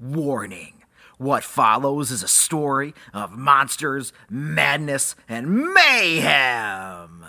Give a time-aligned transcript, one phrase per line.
[0.00, 0.82] Warning.
[1.18, 7.26] What follows is a story of monsters, madness, and mayhem.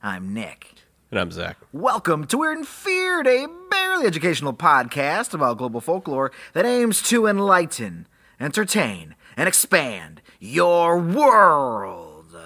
[0.00, 0.74] I'm Nick.
[1.10, 1.56] And I'm Zach.
[1.72, 7.26] Welcome to Weird and Feared, a barely educational podcast about global folklore that aims to
[7.26, 8.06] enlighten,
[8.38, 12.36] entertain, and expand your world.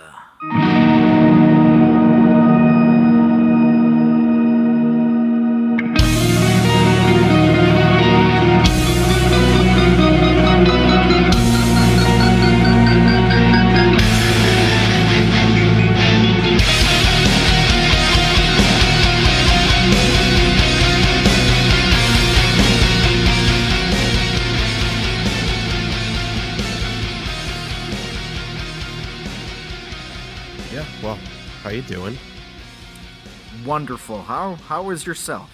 [33.74, 34.22] Wonderful.
[34.22, 35.50] How how is yourself?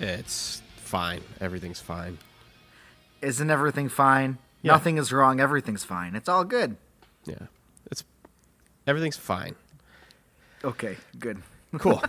[0.00, 1.20] It's fine.
[1.40, 2.18] Everything's fine.
[3.20, 4.38] Isn't everything fine?
[4.62, 4.72] Yeah.
[4.72, 5.38] Nothing is wrong.
[5.38, 6.16] Everything's fine.
[6.16, 6.76] It's all good.
[7.24, 7.46] Yeah.
[7.88, 8.02] It's
[8.84, 9.54] everything's fine.
[10.64, 11.40] Okay, good.
[11.78, 12.02] Cool.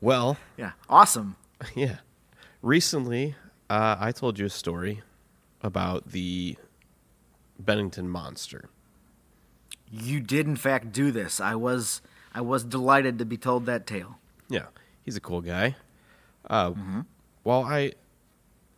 [0.00, 1.36] well, Yeah, awesome.
[1.74, 1.96] yeah.
[2.62, 3.34] Recently,
[3.68, 5.02] uh, I told you a story
[5.60, 6.56] about the
[7.60, 8.70] Bennington monster.
[9.92, 11.38] You did in fact do this.
[11.38, 12.00] I was
[12.34, 14.16] I was delighted to be told that tale.
[14.48, 14.66] Yeah,
[15.06, 15.76] he's a cool guy.
[16.50, 17.00] Uh, mm-hmm.
[17.44, 17.92] Well, I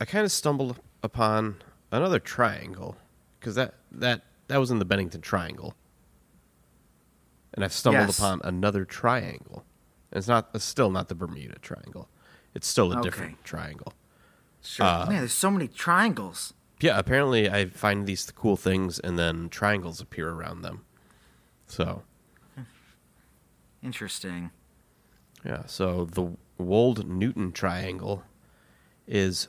[0.01, 1.57] I kind of stumbled upon
[1.91, 2.97] another triangle
[3.41, 5.75] because that that that was in the Bennington Triangle,
[7.53, 8.19] and I've stumbled Yes.
[8.19, 9.65] upon another triangle.
[10.13, 12.09] And it's not it's still not the Bermuda Triangle.
[12.55, 13.03] It's still a Okay.
[13.03, 13.93] different triangle.
[14.63, 14.87] Sure.
[14.87, 16.55] Uh, Man, there's so many triangles.
[16.81, 20.85] Yeah, apparently I find these cool things and then triangles appear around them.
[21.67, 22.03] So
[22.55, 22.63] hmm.
[23.83, 24.51] Interesting.
[25.45, 28.25] Yeah, so the Wold Newton Triangle
[29.07, 29.49] is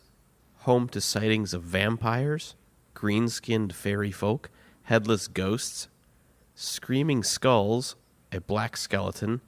[0.60, 2.56] home to sightings of vampires,
[2.94, 4.50] green skinned fairy folk,
[4.84, 5.88] headless ghosts,
[6.54, 7.96] screaming skulls,
[8.32, 9.42] a black skeleton,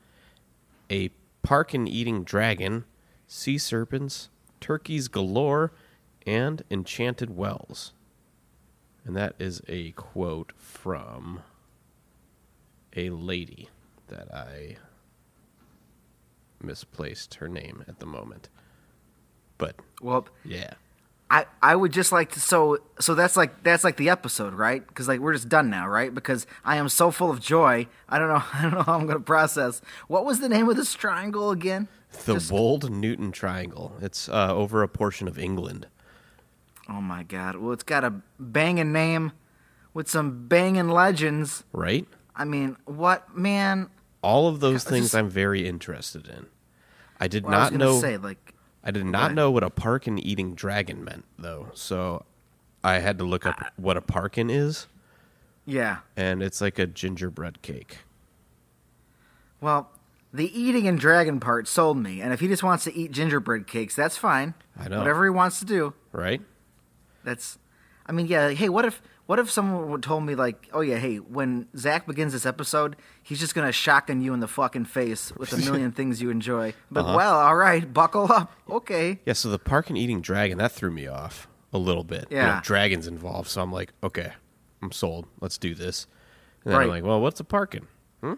[0.90, 1.09] a
[1.44, 2.85] parkin eating dragon,
[3.28, 5.72] sea serpents, turkeys galore,
[6.25, 7.94] and enchanted wells.
[9.06, 11.41] And that is a quote from
[12.96, 13.69] a lady
[14.07, 14.78] that I
[16.64, 18.50] misplaced her name at the moment.
[19.58, 20.74] But Well, yeah.
[21.30, 24.84] I I would just like to so so that's like that's like the episode, right?
[24.94, 26.14] Cuz like we're just done now, right?
[26.14, 27.88] Because I am so full of joy.
[28.10, 29.82] I don't know I don't know how I'm going to process.
[30.08, 31.88] What was the name of this triangle again?
[32.26, 33.96] The Just- Wold Newton Triangle.
[34.02, 35.88] It's uh, over a portion of England.
[36.90, 37.56] Oh my god.
[37.56, 39.32] Well, it's got a banging name
[39.94, 41.64] with some banging legends.
[41.72, 42.06] Right?
[42.36, 43.90] I mean, what man?
[44.22, 46.48] All of those Yeah, things just- I'm very interested in.
[47.20, 49.70] I did Well, I not gonna know say like I did not know what a
[49.70, 51.70] parkin eating dragon meant though.
[51.76, 52.26] So
[52.84, 54.88] I had to look up what a parkin is
[55.66, 55.98] yeah.
[56.18, 58.00] and it's like a gingerbread cake.
[59.60, 59.92] Well,
[60.34, 63.68] the eating and dragon part sold me, and if he just wants to eat gingerbread
[63.68, 64.54] cakes, that's fine.
[64.80, 64.98] I know.
[65.00, 65.94] Whatever he wants to do.
[66.12, 66.42] Right?
[67.24, 67.60] That's,
[68.08, 68.50] I mean, yeah.
[68.50, 72.34] Hey, what if what if someone told me like, oh yeah, hey, when Zach begins
[72.34, 76.22] this episode, he's just gonna shotgun you in the fucking face with a million things
[76.22, 76.74] you enjoy.
[76.92, 77.16] But Uh-huh.
[77.16, 78.52] well, all right, buckle up.
[78.69, 79.19] Okay.
[79.25, 82.28] Yeah, so the parkin eating dragon, that threw me off a little bit.
[82.30, 82.62] You know, Yeah.
[82.62, 84.34] dragons involved, so I'm like, okay,
[84.81, 85.28] I'm sold.
[85.40, 86.08] Let's do this.
[86.66, 87.88] And then I'm like, well, what's a parkin?
[88.22, 88.34] Hmm?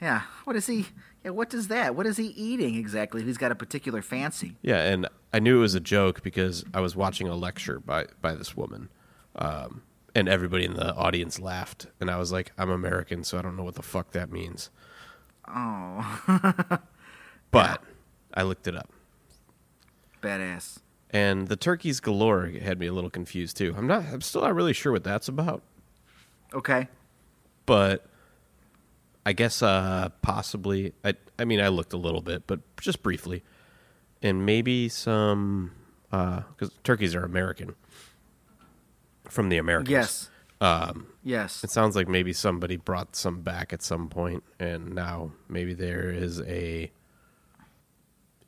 [0.00, 0.22] Yeah.
[0.44, 0.86] What is he?
[1.24, 1.32] Yeah.
[1.32, 1.96] What does that?
[1.96, 3.24] What is he eating exactly?
[3.24, 4.56] He's got a particular fancy.
[4.62, 8.06] Yeah, and I knew it was a joke because I was watching a lecture by
[8.20, 8.88] by this woman,
[9.36, 9.82] um,
[10.14, 13.56] and everybody in the audience laughed, and I was like, I'm American, so I don't
[13.56, 14.70] know what the fuck that means.
[15.48, 16.20] Oh,
[17.50, 17.82] But
[18.32, 18.90] I looked it up,
[20.22, 20.78] badass.
[21.10, 23.74] and the turkeys galore had me a little confused too.
[23.76, 25.62] I'm not, I'm still not really sure what that's about,
[26.52, 26.88] Okay.
[27.66, 28.06] but
[29.26, 30.94] I guess uh, possibly.
[31.04, 33.42] I I mean, I looked a little bit, but just briefly,
[34.22, 35.72] and maybe some
[36.10, 37.74] because turkeys are American
[39.28, 39.90] from the Americans.
[39.90, 40.30] Yes.
[40.60, 41.64] Um, Yes.
[41.64, 46.10] it sounds like maybe somebody brought some back at some point, and now maybe there
[46.10, 46.90] is a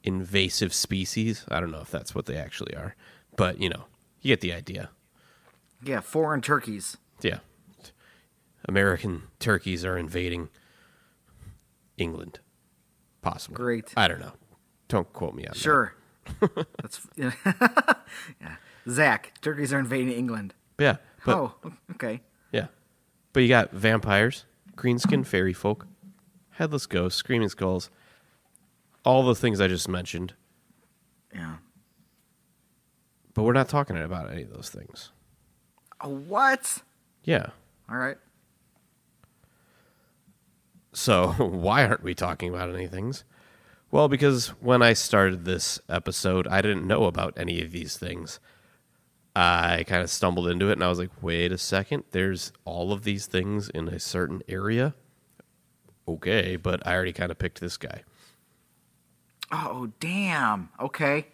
[0.02, 1.44] invasive species.
[1.48, 2.94] I don't know if that's what they actually are,
[3.36, 3.84] but you know,
[4.20, 4.90] you get the idea.
[5.82, 6.00] Yeah.
[6.00, 6.96] Foreign turkeys.
[7.22, 7.38] Yeah,
[8.68, 10.48] American turkeys are invading
[11.96, 12.40] England,
[13.22, 13.56] possibly.
[13.56, 13.92] Great.
[13.96, 14.32] I don't know.
[14.88, 15.58] Don't quote me on that.
[15.58, 15.94] Sure.
[16.80, 17.32] That's yeah.
[18.88, 20.54] Zach, turkeys are invading England.
[20.78, 21.54] Yeah, but oh,
[21.92, 22.20] okay.
[22.52, 22.66] yeah,
[23.32, 24.44] but you got vampires,
[24.76, 25.86] greenskin fairy folk,
[26.50, 27.90] headless ghosts, screaming skulls,
[29.04, 30.34] all the things I just mentioned.
[31.34, 31.56] Yeah.
[33.34, 35.12] But we're not talking about any of those things.
[36.00, 36.82] Oh, what?
[37.24, 37.48] Yeah.
[37.88, 38.16] All right.
[40.92, 43.24] So, why aren't we talking about any things?
[43.90, 48.40] Well, because when I started this episode, I didn't know about any of these things.
[49.38, 52.90] I kind of stumbled into it and I was like, wait a second, there's all
[52.90, 54.94] of these things in a certain area.
[56.08, 58.02] Okay, but I already kind of picked this guy.
[59.52, 60.70] Oh, damn.
[60.80, 61.26] Okay.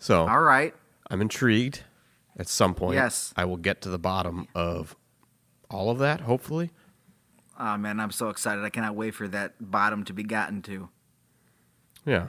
[0.00, 0.74] So, All right.
[1.08, 1.84] I'm intrigued.
[2.38, 3.32] At some point, Yes.
[3.36, 4.96] I will get to the bottom of
[5.70, 6.70] all of that, hopefully.
[7.58, 8.64] Oh, man, I'm so excited.
[8.64, 10.88] I cannot wait for that bottom to be gotten to.
[12.04, 12.26] Yeah.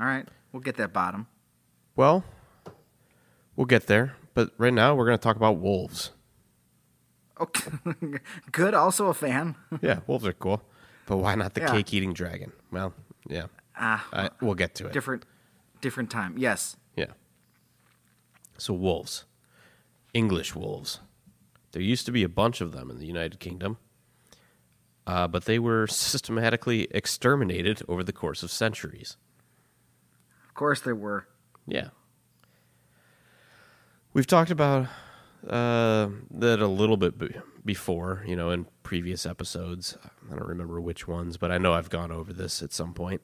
[0.00, 0.26] All right.
[0.50, 1.26] We'll get that bottom.
[1.94, 2.24] Well,
[3.58, 4.14] we'll get there.
[4.34, 6.12] But right now, we're going to talk about wolves.
[7.40, 7.70] Okay.
[8.52, 8.72] Good.
[8.72, 9.56] Also a fan.
[9.82, 10.62] Yeah, wolves are cool.
[11.06, 11.72] But why not the Yeah.
[11.72, 12.52] cake eating dragon?
[12.70, 12.94] Well,
[13.28, 13.46] yeah.
[13.76, 14.92] Ah, I, we'll get to it.
[14.92, 15.24] different,
[15.80, 16.36] different time.
[16.38, 16.76] Yes.
[16.96, 17.12] Yeah.
[18.58, 19.24] So, wolves.
[20.14, 21.00] English wolves.
[21.72, 23.76] There used to be a bunch of them in the United Kingdom,
[25.06, 29.16] uh, but they were systematically exterminated over the course of centuries.
[30.48, 31.28] Of course there were.
[31.66, 31.88] Yeah.
[34.18, 34.88] We've talked about
[35.48, 39.96] uh, that a little bit b- before, you know, in previous episodes.
[40.28, 43.22] I don't remember which ones, but I know I've gone over this at some point.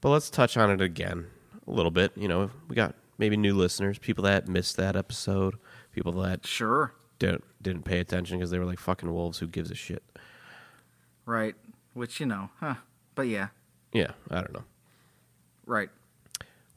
[0.00, 1.28] But let's touch on it again
[1.64, 2.10] a little bit.
[2.16, 5.54] You know, we got maybe new listeners, people that missed that episode,
[5.92, 6.92] people that Sure.
[7.20, 9.38] don't didn't pay attention because they were like fucking wolves.
[9.38, 10.02] Who gives a shit?
[11.24, 11.54] Right.
[11.94, 12.74] Which you know, huh?
[13.14, 13.50] But yeah.
[13.92, 14.64] Yeah, I don't know.
[15.66, 15.90] Right.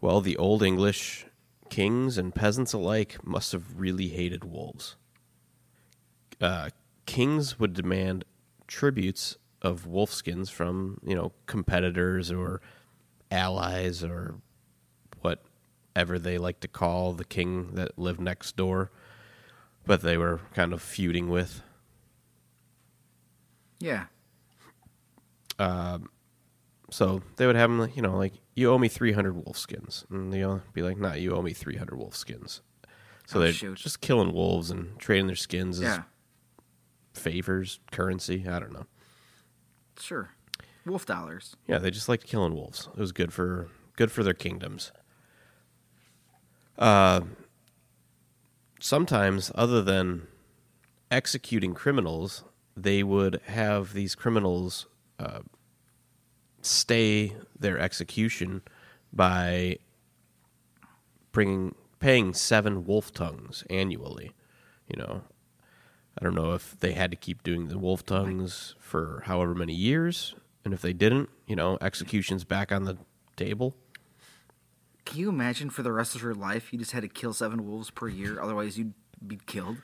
[0.02, 1.26] Well, the Old English
[1.70, 4.96] kings and peasants alike must have really hated wolves.
[6.42, 6.70] Uh,
[7.06, 8.24] kings would demand
[8.68, 12.62] tributes of wolf skins from, you know, competitors or
[13.32, 14.36] allies or
[15.22, 18.92] whatever they like to call the king that lived next door,
[19.86, 21.62] but they were kind of feuding with.
[23.80, 24.06] Yeah.
[25.58, 26.10] Um,
[26.92, 30.06] So they would have them, you know, like you owe me three hundred wolf skins,
[30.10, 32.62] and they'll be like, "Nah, you owe me three hundred wolf skins."
[33.28, 33.78] So Oh, they're shoot.
[33.78, 36.00] just killing wolves and trading their skins as
[37.14, 38.48] favors, currency.
[38.48, 38.86] I don't know.
[40.00, 40.32] Sure.
[40.86, 41.56] Wolf dollars.
[41.68, 42.88] Yeah, they just liked killing wolves.
[42.96, 44.92] It was good for good for their kingdoms.
[46.78, 47.22] Uh,
[48.80, 50.28] sometimes, other than
[51.12, 52.44] executing criminals,
[52.78, 54.88] they would have these criminals
[55.20, 55.42] uh,
[56.62, 58.62] stay their execution
[59.12, 59.78] by
[61.32, 64.32] bringing paying seven wolf tongues annually.
[64.88, 65.22] You know,
[66.20, 69.74] I don't know if they had to keep doing the wolf tongues for however many
[69.74, 70.36] years,
[70.66, 72.98] and if they didn't, you know, executions back on the
[73.36, 73.76] table.
[75.06, 77.66] Can you imagine for the rest of your life you just had to kill seven
[77.68, 78.94] wolves per year, otherwise you'd
[79.26, 79.78] be killed?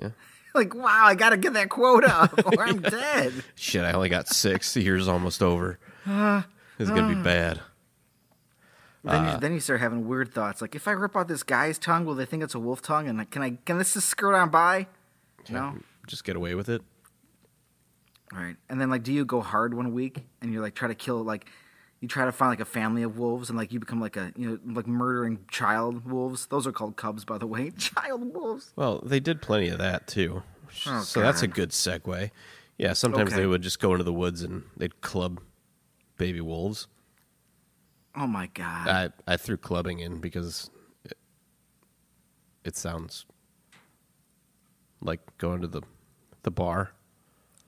[0.00, 0.10] Yeah.
[0.54, 3.44] Like, wow, I gotta get that quota or I'm dead.
[3.54, 4.72] Shit, I only got six.
[4.72, 5.78] The year's almost over.
[6.78, 7.60] It's gonna be bad.
[9.04, 9.32] Then, Uh.
[9.34, 12.04] you, then you start having weird thoughts, like if I rip out this guy's tongue,
[12.04, 13.08] will they think it's a wolf tongue?
[13.08, 14.86] And like, can I can this just skirt on by?
[15.50, 15.76] No,
[16.06, 16.82] Just get away with it.
[18.32, 18.56] right?
[18.68, 21.22] And then like, do you go hard one week and you like try to kill
[21.22, 21.46] like
[22.00, 24.32] you try to find like a family of wolves and like you become like a
[24.36, 26.46] you know like murdering child wolves.
[26.46, 27.70] Those are called cubs, by the way.
[27.78, 28.72] Child wolves.
[28.76, 30.42] Well, they did plenty of that too.
[30.86, 32.30] Oh, so that's a good segue.
[32.76, 33.40] Yeah, sometimes Okay.
[33.40, 35.40] they would just go into the woods and they'd club
[36.18, 36.86] baby wolves.
[38.14, 38.88] Oh my god.
[38.88, 40.70] I I threw clubbing in because
[41.04, 41.16] it,
[42.64, 43.24] it sounds
[45.00, 45.82] like going to the
[46.42, 46.90] the bar.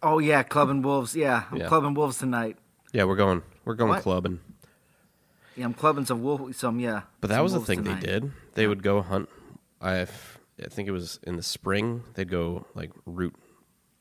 [0.03, 1.15] oh yeah, clubbing wolves.
[1.17, 1.69] Yeah, I'm Yeah.
[1.69, 2.59] clubbing wolves tonight.
[2.93, 4.03] Yeah, we're going we're going What?
[4.03, 4.41] clubbing.
[5.57, 6.55] Yeah, I'm clubbing some wolf.
[6.57, 7.03] Some yeah.
[7.21, 8.01] But that some was the wolves thing tonight.
[8.01, 8.33] they did.
[8.55, 9.29] They would go hunt.
[9.81, 10.07] I I
[10.69, 12.03] think it was in the spring.
[12.15, 13.35] They'd go like root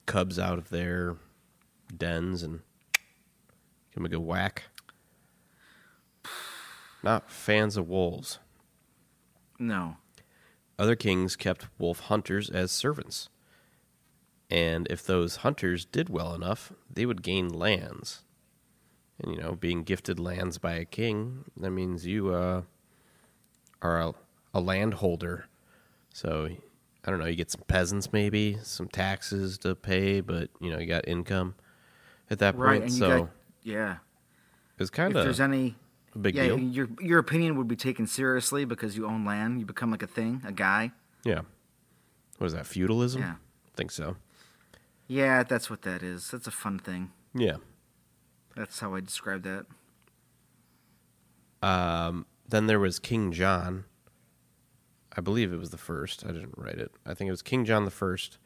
[0.05, 1.17] cubs out of their
[1.95, 2.61] dens and
[4.03, 4.63] give gonna go whack.
[7.03, 8.39] Not fans of wolves.
[9.57, 9.97] No.
[10.77, 13.29] Other kings kept wolf hunters as servants.
[14.49, 18.23] And if those hunters did well enough, they would gain lands.
[19.21, 22.61] And, you know, being gifted lands by a king, that means you uh,
[23.81, 24.13] are a,
[24.53, 25.45] a landholder.
[26.13, 26.49] So,
[27.05, 30.79] I don't know, you get some peasants maybe, some taxes to pay, but, you know,
[30.79, 31.55] you got income
[32.29, 32.83] at that Right, point.
[32.85, 33.29] and you so, got
[33.63, 33.97] yeah.
[34.77, 35.75] it's kind of if there's any
[36.15, 36.59] a big yeah, deal.
[36.59, 39.59] your your opinion would be taken seriously because you own land.
[39.59, 40.91] You become like a thing, a guy.
[41.23, 41.41] Yeah.
[42.37, 43.21] What is that, feudalism?
[43.21, 43.33] Yeah.
[43.33, 44.15] I think so.
[45.07, 46.31] Yeah, that's what that is.
[46.31, 47.11] That's a fun thing.
[47.33, 47.57] Yeah.
[48.55, 49.65] That's how I describe that.
[51.61, 53.85] Um, then there was King John.
[55.15, 56.23] I believe it was the first.
[56.25, 56.91] I didn't write it.
[57.05, 58.37] I think it was King John the First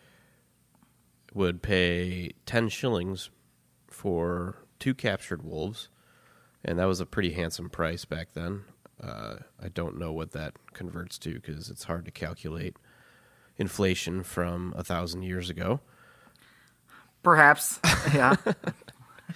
[1.33, 3.29] would pay ten shillings
[3.87, 5.87] for two captured wolves,
[6.65, 8.65] and that was a pretty handsome price back then.
[9.01, 12.75] Uh, I don't know what that converts to because it's hard to calculate
[13.57, 15.79] inflation from a thousand years ago.
[17.23, 17.79] Perhaps.
[18.13, 18.35] Yeah.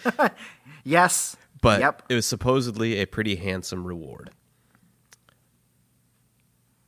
[0.83, 1.37] yes.
[1.61, 2.03] But Yep.
[2.09, 4.31] it was supposedly a pretty handsome reward.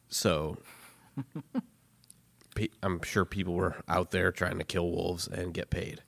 [0.10, 0.58] So
[2.56, 6.02] pe- I'm sure people were out there trying to kill wolves and get paid.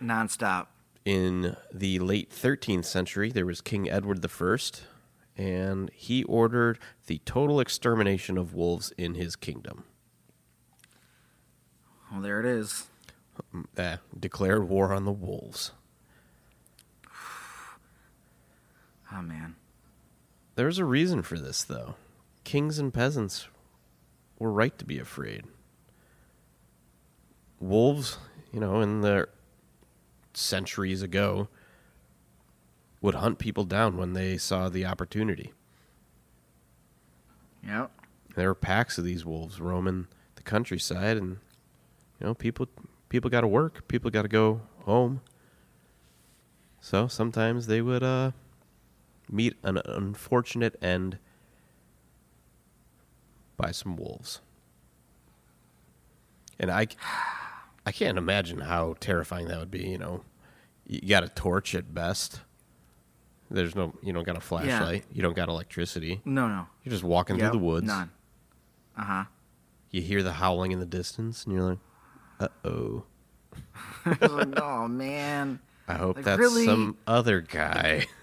[0.00, 0.66] Nonstop.
[1.06, 4.56] In the late 13th century, there was King Edward I,
[5.36, 9.84] and he ordered the total extermination of wolves in his kingdom.
[12.10, 12.88] Well, there it is.
[13.78, 15.70] Uh, declared war on the wolves.
[19.12, 19.54] Oh man.
[20.56, 21.94] There's a reason for this, though.
[22.42, 23.46] Kings and peasants
[24.40, 25.44] were right to be afraid.
[27.60, 28.18] Wolves,
[28.52, 29.28] you know, in the
[30.36, 31.48] centuries ago,
[33.00, 35.52] would hunt people down when they saw the opportunity.
[37.66, 37.90] Yep.
[38.34, 41.38] There were packs of these wolves roaming the countryside, and
[42.20, 42.68] you know, people
[43.08, 45.20] people got to work, people got to go home.
[46.80, 48.32] So sometimes they would uh,
[49.30, 51.18] meet an unfortunate end
[53.56, 54.40] by some wolves.
[56.58, 56.86] And I,
[57.86, 59.86] I can't imagine how terrifying that would be.
[59.86, 60.24] You know,
[60.86, 62.40] you got a torch at best.
[63.48, 65.04] There's no, you don't got a flashlight.
[65.12, 66.20] You don't got electricity.
[66.24, 66.66] No, no.
[66.82, 67.86] You're just walking Yep, through the woods.
[67.86, 68.10] None.
[68.98, 69.24] Uh huh.
[69.92, 71.78] You hear the howling in the distance, and you're like,
[72.40, 73.04] "Uh oh."
[74.20, 75.60] like, oh man.
[75.88, 76.64] I hope Like, that's really?
[76.66, 78.06] some other guy.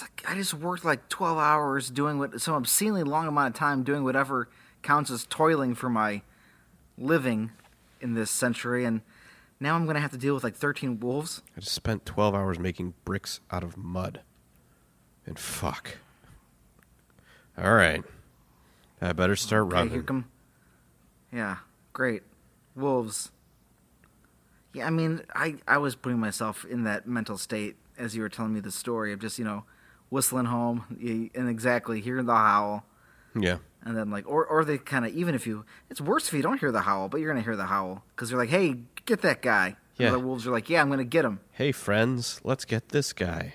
[0.00, 3.84] Like, I just worked like 12 hours doing what some obscenely long amount of time
[3.84, 4.48] doing whatever
[4.82, 6.22] counts as toiling for my
[6.98, 7.50] living
[8.00, 9.00] in this century, and
[9.60, 11.42] now I'm gonna have to deal with like 13 wolves.
[11.56, 14.20] I just spent 12 hours making bricks out of mud.
[15.26, 15.96] And fuck.
[17.56, 18.02] All right.
[19.00, 19.92] I better start Okay, running.
[19.92, 20.26] here come.
[21.32, 21.56] Yeah,
[21.92, 22.22] great.
[22.76, 23.30] Wolves.
[24.72, 28.28] Yeah, I mean, I, I was putting myself in that mental state as you were
[28.28, 29.64] telling me the story of just, you know,
[30.10, 32.84] whistling home and exactly hearing the howl.
[33.38, 33.58] Yeah.
[33.84, 36.40] And then, like, or, or they kind of, even if you, it's worse if you
[36.42, 38.76] don't hear the howl, but you're going to hear the howl because they're like, hey,
[39.04, 39.76] get that guy.
[39.98, 40.10] Yeah.
[40.10, 41.40] The wolves are like, yeah, I'm going to get him.
[41.52, 43.54] Hey, friends, let's get this guy.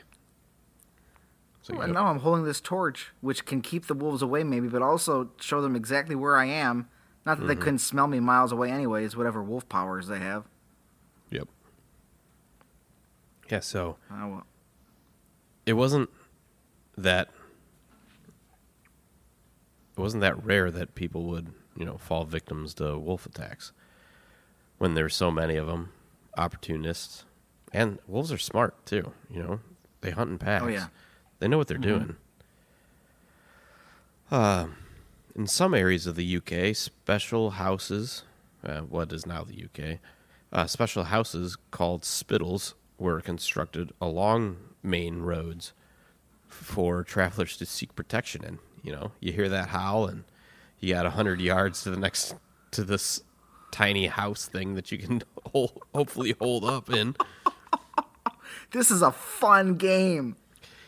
[1.64, 4.82] So and now I'm holding this torch, which can keep the wolves away, maybe, but
[4.82, 6.88] also show them exactly where I am.
[7.26, 7.48] Not that Mm-hmm.
[7.48, 10.46] they couldn't smell me miles away, anyways, whatever wolf powers they have.
[11.32, 11.48] Yep.
[13.52, 14.46] Yeah, so well.
[15.66, 16.10] it wasn't
[16.98, 17.30] that
[20.00, 23.74] it wasn't that rare that people would, you know, fall victims to wolf attacks.
[24.78, 25.92] When there's so many of them,
[26.38, 27.26] opportunists,
[27.74, 29.12] and wolves are smart too.
[29.30, 29.60] You know,
[30.00, 30.64] they hunt in packs.
[30.64, 30.88] Oh, yeah.
[31.40, 32.16] they know what they're doing.
[34.32, 34.68] Uh,
[35.36, 38.24] in some areas of the UK, special houses,
[38.64, 40.00] uh, what is now the UK,
[40.54, 45.74] uh, special houses called spittals were constructed along main roads
[46.48, 48.60] for travelers to seek protection in.
[48.84, 50.24] You know, you hear that howl, and
[50.80, 52.36] you got a hundred yards to the next
[52.72, 53.24] to this
[53.72, 55.22] tiny house thing that you can
[55.52, 57.16] hold, hopefully hold up in.
[58.72, 60.36] This is a fun game.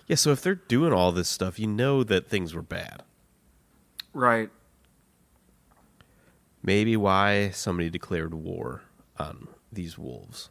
[0.08, 3.04] Yeah, so if they're doing all this stuff, you know that things were bad.
[4.14, 4.50] Right.
[6.62, 8.84] Maybe why somebody declared war
[9.18, 10.50] on these wolves.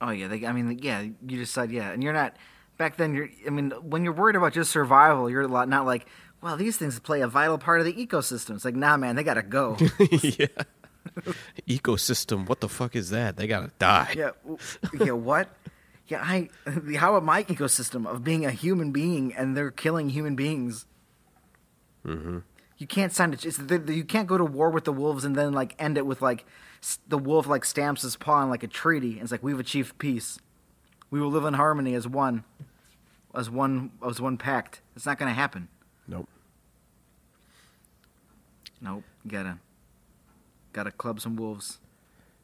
[0.00, 2.36] Oh yeah, they, I mean, yeah, you just said yeah, and you're not
[2.78, 3.14] back then.
[3.14, 6.06] You're, I mean, when you're worried about just survival, you're a lot not like,
[6.42, 8.54] well, these things play a vital part of the ecosystem.
[8.54, 9.76] It's like, nah, man, they gotta go.
[10.22, 10.46] yeah.
[11.68, 13.36] Ecosystem, what the fuck is that?
[13.36, 14.14] They gotta die.
[14.16, 14.30] yeah,
[14.98, 15.48] yeah, what?
[16.08, 16.48] Yeah, I.
[16.96, 20.86] How about my ecosystem of being a human being and they're killing human beings?
[22.06, 22.38] Mm-hmm.
[22.78, 23.44] You can't sign it.
[23.44, 25.98] It's, the, the- you can't go to war with the wolves and then like end
[25.98, 26.46] it with like
[26.82, 29.12] s- the wolf like stamps his paw on like a treaty.
[29.14, 30.38] And it's like we've achieved peace.
[31.10, 32.44] We will live in harmony as one,
[33.34, 34.80] as one, as one pact.
[34.96, 35.68] It's not going to happen.
[38.80, 39.04] Nope.
[39.26, 39.58] Gotta,
[40.72, 41.78] gotta club some wolves.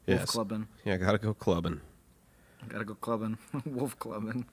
[0.07, 0.31] Wolf Yes.
[0.31, 0.69] clubbing.
[0.85, 1.81] Yeah, gotta go clubbing.
[2.69, 3.39] Gotta go clubbing.
[3.65, 4.47] Wolf clubbing.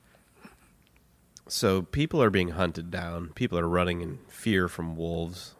[1.47, 3.29] So people are being hunted down.
[3.35, 5.55] People are running in fear from wolves.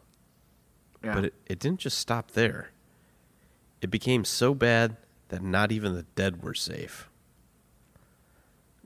[1.02, 1.14] Yeah.
[1.14, 2.70] But it, it didn't just stop there.
[3.82, 4.96] It became so bad
[5.28, 7.10] that not even the dead were safe.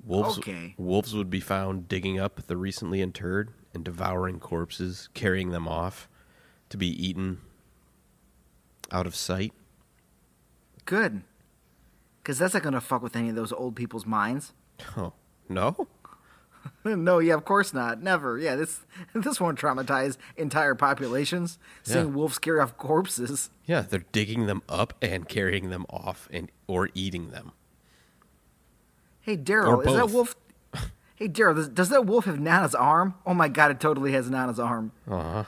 [0.05, 0.75] Wolves, Okay.
[0.77, 6.09] wolves would be found digging up the recently interred and devouring corpses, carrying them off
[6.71, 7.41] to be eaten
[8.91, 9.53] out of sight.
[10.85, 11.23] Good.
[12.23, 14.53] Because that's not going to fuck with any of those old people's minds.
[14.97, 15.13] Oh,
[15.49, 15.89] no?
[16.85, 18.03] no, yeah, of course not.
[18.03, 18.39] Never.
[18.39, 18.81] Yeah, this
[19.15, 21.59] this won't traumatize entire populations.
[21.83, 22.13] Seeing Yeah.
[22.15, 23.51] wolves carry off corpses.
[23.65, 27.53] Yeah, they're digging them up and carrying them off and or eating them.
[29.21, 30.35] Hey, Daryl, is that wolf?
[31.17, 33.15] Hey, Daryl, does, does that wolf have Nana's arm?
[33.27, 34.93] Oh my god, it totally has Nana's arm.
[35.11, 35.43] Uh-huh.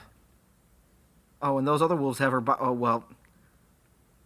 [1.43, 2.41] Oh, and those other wolves have her.
[2.41, 3.05] Bo- oh well.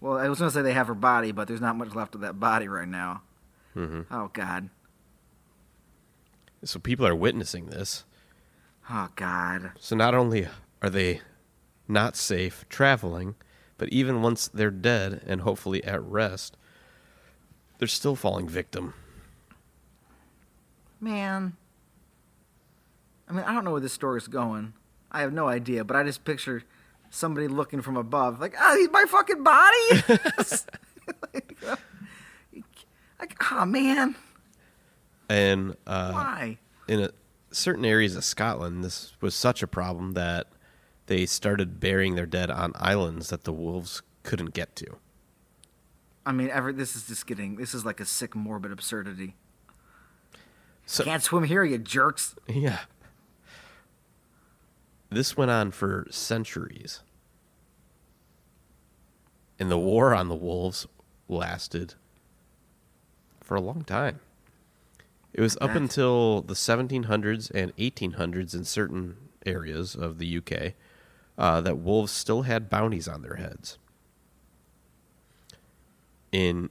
[0.00, 2.14] Well, I was going to say they have her body, but there's not much left
[2.14, 3.22] of that body right now.
[3.72, 4.68] hmm Oh god.
[6.64, 8.04] So people are witnessing this.
[8.90, 9.72] Oh god.
[9.78, 10.46] So not only
[10.82, 11.20] are they
[11.88, 13.34] not safe traveling,
[13.78, 16.56] but even once they're dead and hopefully at rest,
[17.78, 18.94] they're still falling victim.
[21.00, 21.56] Man.
[23.28, 24.74] I mean, I don't know where this story's going.
[25.10, 26.62] I have no idea, but I just picture
[27.14, 30.02] somebody looking from above, like, ah, he's my fucking body.
[33.18, 34.14] like, oh man,
[35.28, 36.58] And uh, why?
[36.88, 37.10] in a,
[37.50, 40.48] certain areas of Scotland, this was such a problem that
[41.06, 44.86] they started burying their dead on islands that the wolves couldn't get to.
[46.26, 47.56] I mean, ever this is just getting.
[47.56, 49.36] This is like a sick, morbid absurdity.
[50.86, 52.34] So Can't swim here, you jerks.
[52.48, 52.80] yeah,
[55.10, 57.00] this went on for centuries,
[59.58, 60.86] and the war on the wolves
[61.28, 61.94] lasted
[63.42, 64.20] for a long time.
[65.32, 70.74] It was up until the 1700s and 1800s in certain areas of the UK
[71.36, 73.78] uh, that wolves still had bounties on their heads.
[76.30, 76.70] In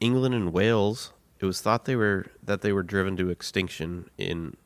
[0.00, 4.56] England and Wales, it was thought they were that they were driven to extinction in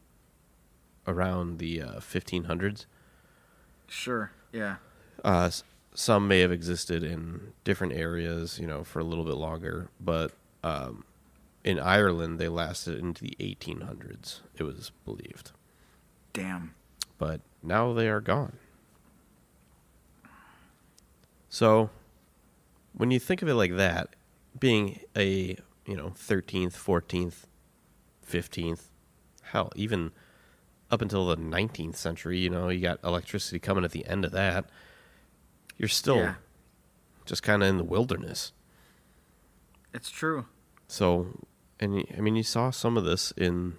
[1.06, 2.86] around the uh, 1500s.
[3.88, 4.30] Sure.
[4.52, 4.76] Yeah.
[5.24, 5.50] Uh,
[5.94, 10.32] some may have existed in different areas, you know, for a little bit longer, but
[10.64, 11.04] um,
[11.64, 14.40] in Ireland they lasted into the 1800s.
[14.56, 15.52] It was believed,
[16.32, 16.74] Damn.
[17.18, 18.56] but now they are gone.
[21.48, 21.90] So,
[22.94, 24.16] when you think of it like that,
[24.58, 27.44] being a you know 13th, 14th,
[28.26, 28.84] 15th,
[29.42, 30.12] hell, even
[30.90, 34.32] up until the 19th century, you know, you got electricity coming at the end of
[34.32, 34.66] that.
[35.78, 36.34] You're still Yeah.
[37.26, 38.52] just kind of in the wilderness.
[39.94, 40.46] It's true.
[40.88, 41.46] So,
[41.80, 43.74] and I mean, you saw some of this in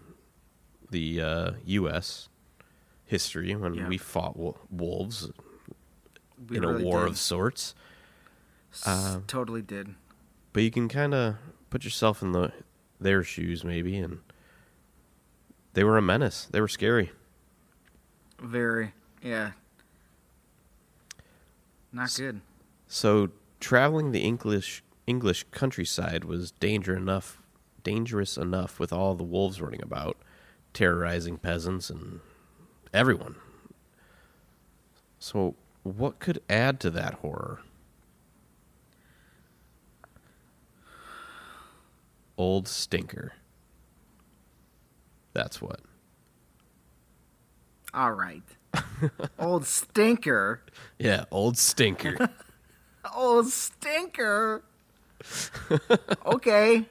[0.92, 2.30] the uh, U.S.
[3.06, 3.88] history when Yeah.
[3.88, 4.38] we fought
[4.72, 5.30] wolves
[6.50, 7.10] We in really a war did.
[7.12, 7.74] of sorts.
[8.72, 9.96] S- uh, totally did.
[10.52, 11.36] But you can kind of
[11.70, 12.52] put yourself in the
[13.00, 14.20] their shoes, maybe, and
[15.74, 16.48] they were a menace.
[16.52, 17.12] They were scary.
[18.40, 18.94] Very.
[19.22, 19.52] Yeah.
[21.94, 22.42] Not good.
[22.88, 23.30] So
[23.60, 27.38] traveling the English English countryside was danger enough,
[27.84, 30.18] dangerous enough with all the wolves running about,
[30.74, 32.20] terrorizing peasants and
[32.94, 33.36] everyone.
[35.20, 37.62] So what could add to that horror?
[42.38, 43.34] Old stinker.
[45.34, 45.82] That's what.
[47.94, 48.44] All right.
[49.40, 50.62] Old stinker.
[50.98, 52.30] Yeah, old stinker.
[53.16, 54.64] Old stinker.
[56.26, 56.86] okay.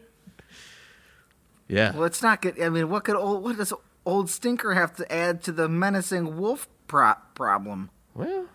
[1.68, 1.92] yeah.
[1.94, 2.60] Well, it's not good.
[2.60, 3.72] I mean, what could old what does
[4.04, 7.90] old stinker have to add to the menacing wolf pro- problem?
[8.14, 8.46] Well,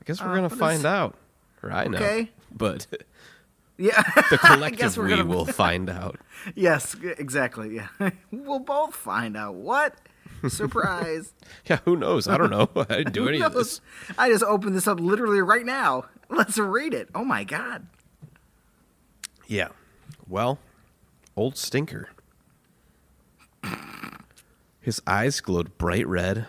[0.00, 1.16] I guess we're Uh, gonna find is- out.
[1.62, 1.98] Or I know.
[1.98, 2.30] Okay.
[2.52, 2.86] But
[3.76, 4.02] Yeah.
[4.30, 6.18] the I collective we gonna- will find out.
[6.54, 7.76] Yes, exactly.
[7.76, 8.10] Yeah.
[8.32, 9.54] we'll both find out.
[9.54, 9.94] What?
[10.48, 11.34] Surprise.
[11.66, 12.28] Yeah, who knows?
[12.28, 12.68] I don't know.
[12.76, 13.80] I didn't do any of this.
[14.16, 16.04] I just opened this up literally right now.
[16.28, 17.08] Let's read it.
[17.14, 17.86] Oh my god.
[19.46, 19.68] Yeah.
[20.28, 20.58] Well,
[21.36, 22.10] old stinker.
[24.80, 26.46] His eyes glowed bright red.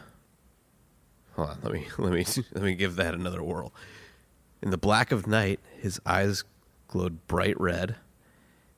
[1.35, 3.73] Hold on, let me let me let me give that another whirl.
[4.61, 6.43] In the black of night, his eyes
[6.87, 7.95] glowed bright red.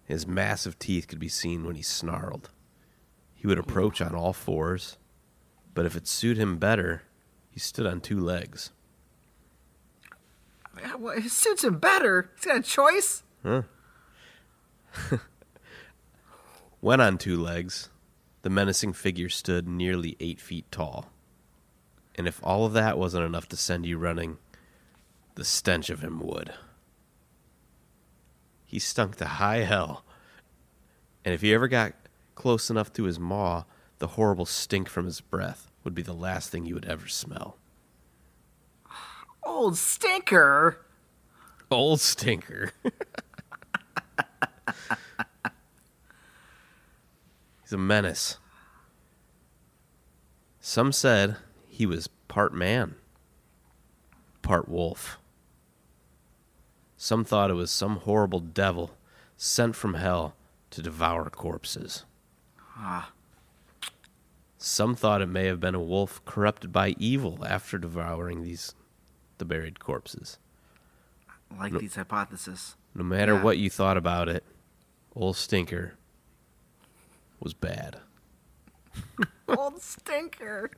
[0.06, 2.50] His massive teeth could be seen when he snarled.
[3.34, 4.98] He would approach on all fours,
[5.74, 7.04] but if it suited him better,
[7.50, 8.72] he stood on two legs.
[10.98, 12.30] Well, It suits him better.
[12.36, 13.24] He's got a choice.
[13.44, 13.64] Huh.
[16.80, 17.90] when on two legs,
[18.42, 21.12] the menacing figure stood nearly eight feet tall.
[22.16, 24.38] And if all of that wasn't enough to send you running,
[25.36, 26.54] the stench of him would.
[28.66, 30.04] He stunk to high hell.
[31.24, 31.94] And if you ever got
[32.36, 33.64] close enough to his maw,
[34.02, 37.56] the horrible stink from his breath would be the last thing you would ever smell.
[39.44, 40.84] Old stinker.
[41.70, 42.72] Old stinker.
[47.62, 48.38] He's a menace.
[50.60, 51.36] Some said
[51.70, 52.96] he was part man,
[54.42, 55.20] part wolf.
[56.98, 58.98] Some thought it was some horrible devil
[59.38, 60.34] sent from hell
[60.72, 62.06] to devour corpses.
[62.76, 63.12] Ah,
[64.64, 68.76] Some thought it may have been a wolf corrupted by evil after devouring these
[69.40, 70.38] the buried corpses.
[71.52, 72.76] I like these hypotheses.
[72.94, 73.42] No matter Yeah.
[73.42, 74.44] what you thought about it,
[75.16, 75.96] old stinker
[77.40, 77.98] was bad.
[79.48, 80.70] old stinker.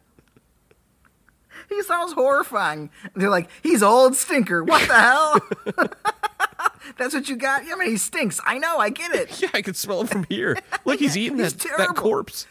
[1.67, 2.89] He sounds horrifying.
[3.15, 4.63] They're like, he's old stinker.
[4.63, 5.39] What the hell?
[6.97, 7.65] That's what you got?
[7.65, 8.39] Yeah, I mean, he stinks.
[8.45, 9.39] I know, I get it.
[9.41, 10.57] Yeah, I could smell it from here.
[10.85, 12.47] Look, he's eating He's that, that corpse.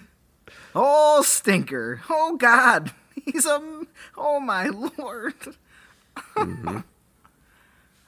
[0.75, 2.03] Oh, stinker.
[2.09, 2.93] Oh, God.
[3.25, 3.87] He's a.
[4.17, 5.35] Oh, my Lord.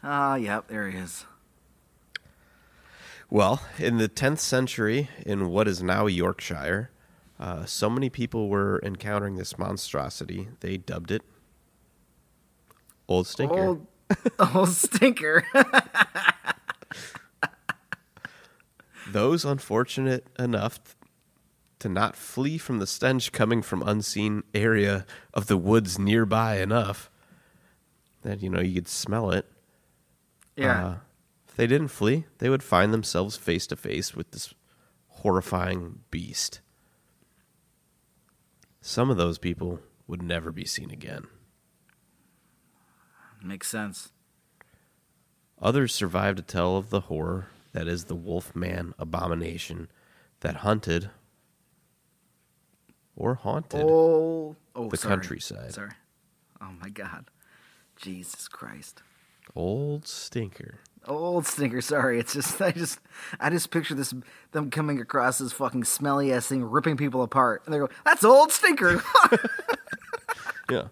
[0.06, 1.24] Ah, yep, there he is.
[3.30, 6.90] Well, in the 10th century, in what is now Yorkshire,
[7.40, 11.22] uh, so many people were encountering this monstrosity, they dubbed it
[13.08, 13.54] Old Stinker.
[13.54, 13.86] Old,
[14.54, 15.44] old stinker.
[19.10, 20.96] Those unfortunate enough
[21.84, 27.10] to not flee from the stench coming from unseen area of the woods nearby enough
[28.22, 29.44] that you know you could smell it.
[30.56, 30.86] yeah.
[30.86, 30.94] Uh,
[31.46, 34.54] if they didn't flee, they would find themselves face to face with this
[35.08, 36.62] horrifying beast.
[38.80, 41.26] Some of those people would never be seen again.
[43.42, 44.10] Makes sense.
[45.60, 49.90] Others survived to tell of the horror that is the wolf man abomination
[50.40, 51.10] that hunted
[53.16, 53.80] or haunted.
[53.84, 55.14] Oh, oh The sorry.
[55.16, 55.72] countryside.
[55.74, 55.90] Sorry.
[56.60, 57.26] Oh, my God.
[57.96, 59.02] Jesus Christ.
[59.54, 60.80] Old stinker.
[61.06, 61.80] Old stinker.
[61.80, 62.98] Sorry, it's just I just
[63.38, 64.14] I just picture this
[64.52, 68.24] them coming across this fucking smelly ass thing, ripping people apart, and they go, "That's
[68.24, 69.02] old stinker."
[70.70, 70.88] Yeah.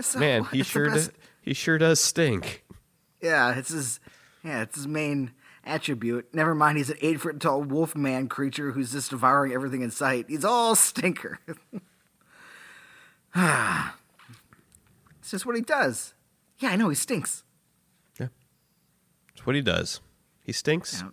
[0.00, 2.64] So- Man, he sure does, he sure does stink.
[3.20, 3.98] Yeah, it's his.
[4.44, 5.32] Yeah, it's his main
[5.64, 6.34] attribute.
[6.34, 9.90] Never mind, he's an eight foot tall wolf man creature who's just devouring everything in
[9.90, 10.26] sight.
[10.28, 11.38] He's all stinker.
[13.34, 16.14] it's just what he does.
[16.58, 17.44] Yeah, I know he stinks.
[18.20, 18.28] Yeah.
[19.28, 20.00] That's what he does.
[20.44, 21.02] He stinks.
[21.02, 21.10] Yeah.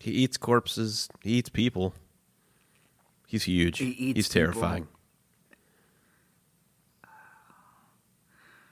[0.00, 1.08] He eats corpses.
[1.22, 1.94] He eats people.
[3.26, 3.78] He's huge.
[3.78, 4.88] He eats He's terrifying.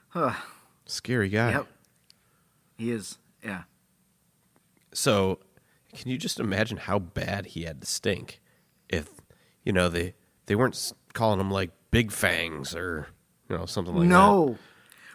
[0.09, 0.33] Huh.
[0.85, 1.51] Scary guy.
[1.51, 1.67] Yep.
[2.77, 3.17] He is.
[3.43, 3.63] Yeah.
[4.95, 5.39] So,
[5.93, 8.41] can you just imagine how bad he had to stink
[8.89, 9.09] if,
[9.63, 10.13] you know, they
[10.45, 13.07] they weren't calling him like Big Fangs or,
[13.49, 14.09] you know, something like that.
[14.09, 14.57] no.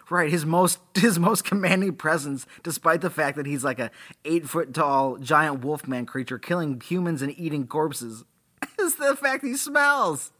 [0.09, 3.91] Right, his most his most commanding presence, despite the fact that he's like a
[4.25, 8.25] eight foot tall giant wolfman creature killing humans and eating corpses,
[8.79, 10.31] is the fact he smells.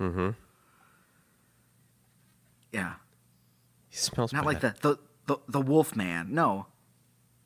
[0.00, 0.30] Mm-hmm.
[2.72, 2.94] Yeah,
[3.88, 4.46] He smells not bad.
[4.46, 6.28] like the the the, the wolf man.
[6.32, 6.66] No,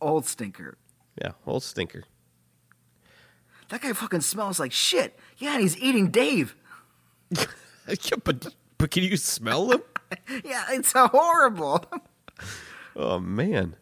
[0.01, 0.77] old stinker.
[1.21, 2.05] Yeah, old stinker.
[3.69, 5.19] That guy fucking smells like shit.
[5.39, 6.55] Yeah, and he's eating Dave.
[7.31, 9.83] yeah, but but can you smell him?
[10.45, 11.83] Yeah, it's horrible.
[12.95, 13.77] Oh man.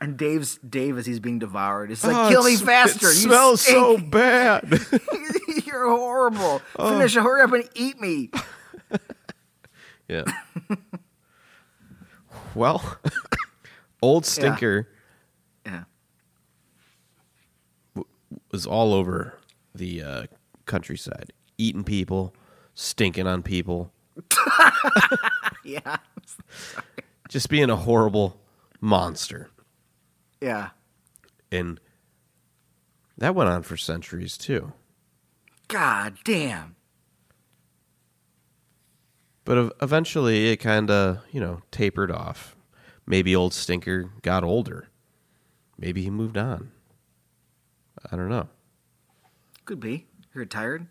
[0.00, 1.92] And Dave's Dave as he's being devoured.
[1.92, 3.06] It's like, Oh, kill me faster.
[3.06, 4.68] It you smells so bad.
[5.64, 6.60] You're horrible.
[6.76, 6.90] Oh.
[6.90, 8.32] Finish, hurry up and eat me.
[10.08, 10.24] yeah.
[12.56, 12.98] well,
[14.02, 14.98] old stinker Yeah.
[18.52, 19.38] Was all over
[19.74, 20.22] the uh,
[20.66, 22.34] countryside, eating people,
[22.74, 23.90] stinking on people,
[25.64, 25.96] Yeah.
[27.28, 28.38] just being a horrible
[28.80, 29.48] monster.
[30.40, 30.70] Yeah.
[31.50, 31.80] And
[33.16, 34.72] that went on for centuries too.
[35.68, 36.76] God damn.
[39.44, 42.54] But eventually it kind of, you know, tapered off.
[43.06, 44.88] Maybe old Stinker got older.
[45.78, 46.70] Maybe he moved on.
[48.10, 48.48] I don't know.
[49.64, 50.06] Could be.
[50.34, 50.86] You're tired?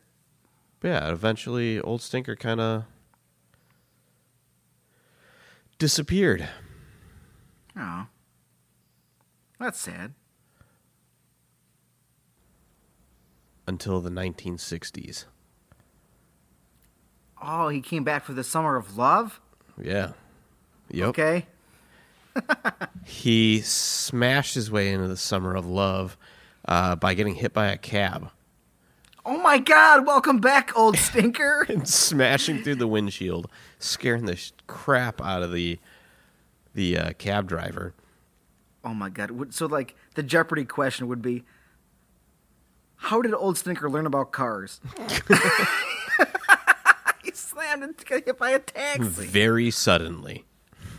[0.79, 2.83] But yeah, eventually old Stinker kind of
[5.77, 6.47] disappeared.
[7.77, 8.07] Oh.
[9.59, 10.13] That's sad.
[13.71, 15.25] until the 1960s.
[17.41, 19.39] Oh, he came back for the summer of love?
[19.81, 20.11] Yeah.
[20.89, 21.07] Yep.
[21.09, 21.47] Okay.
[23.03, 26.17] He smashed his way into the summer of love
[26.71, 28.29] uh, by getting hit by a cab.
[29.25, 30.07] Oh my God!
[30.07, 31.65] Welcome back, old stinker.
[31.69, 35.79] and smashing through the windshield, scaring the sh- crap out of the
[36.73, 37.93] the uh, cab driver.
[38.85, 39.53] oh my God!
[39.53, 41.43] So like the Jeopardy question would be,
[42.95, 44.79] how did old stinker learn about cars?
[47.21, 49.03] he slammed and got hit by a taxi.
[49.03, 50.45] Very suddenly.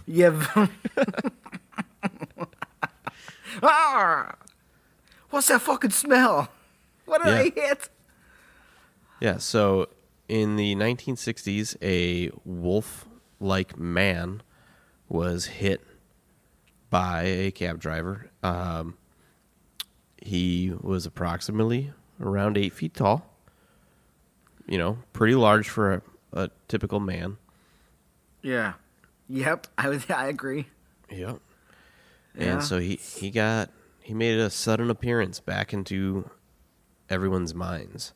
[0.05, 0.69] Yeah.
[3.63, 4.35] ah!
[5.33, 6.49] What's that fucking smell?
[7.05, 7.41] What did Yeah.
[7.41, 7.89] I hit?
[9.21, 9.89] Yeah, so
[10.29, 13.07] in the 1960s, a wolf
[13.41, 14.43] like man
[15.09, 15.81] was hit
[16.91, 18.31] by a cab driver.
[18.43, 18.97] Um,
[20.17, 23.27] he was approximately around eight feet tall,
[24.69, 26.03] you know, pretty large for a,
[26.45, 27.37] a typical man.
[28.43, 28.75] Yeah.
[29.29, 29.67] Yep.
[29.79, 30.09] I would.
[30.11, 30.69] I agree.
[31.11, 31.41] Yep.
[32.39, 32.45] Yeah.
[32.45, 33.71] And so he, he got
[34.03, 36.29] he made a sudden appearance back into
[37.09, 38.13] everyone's minds.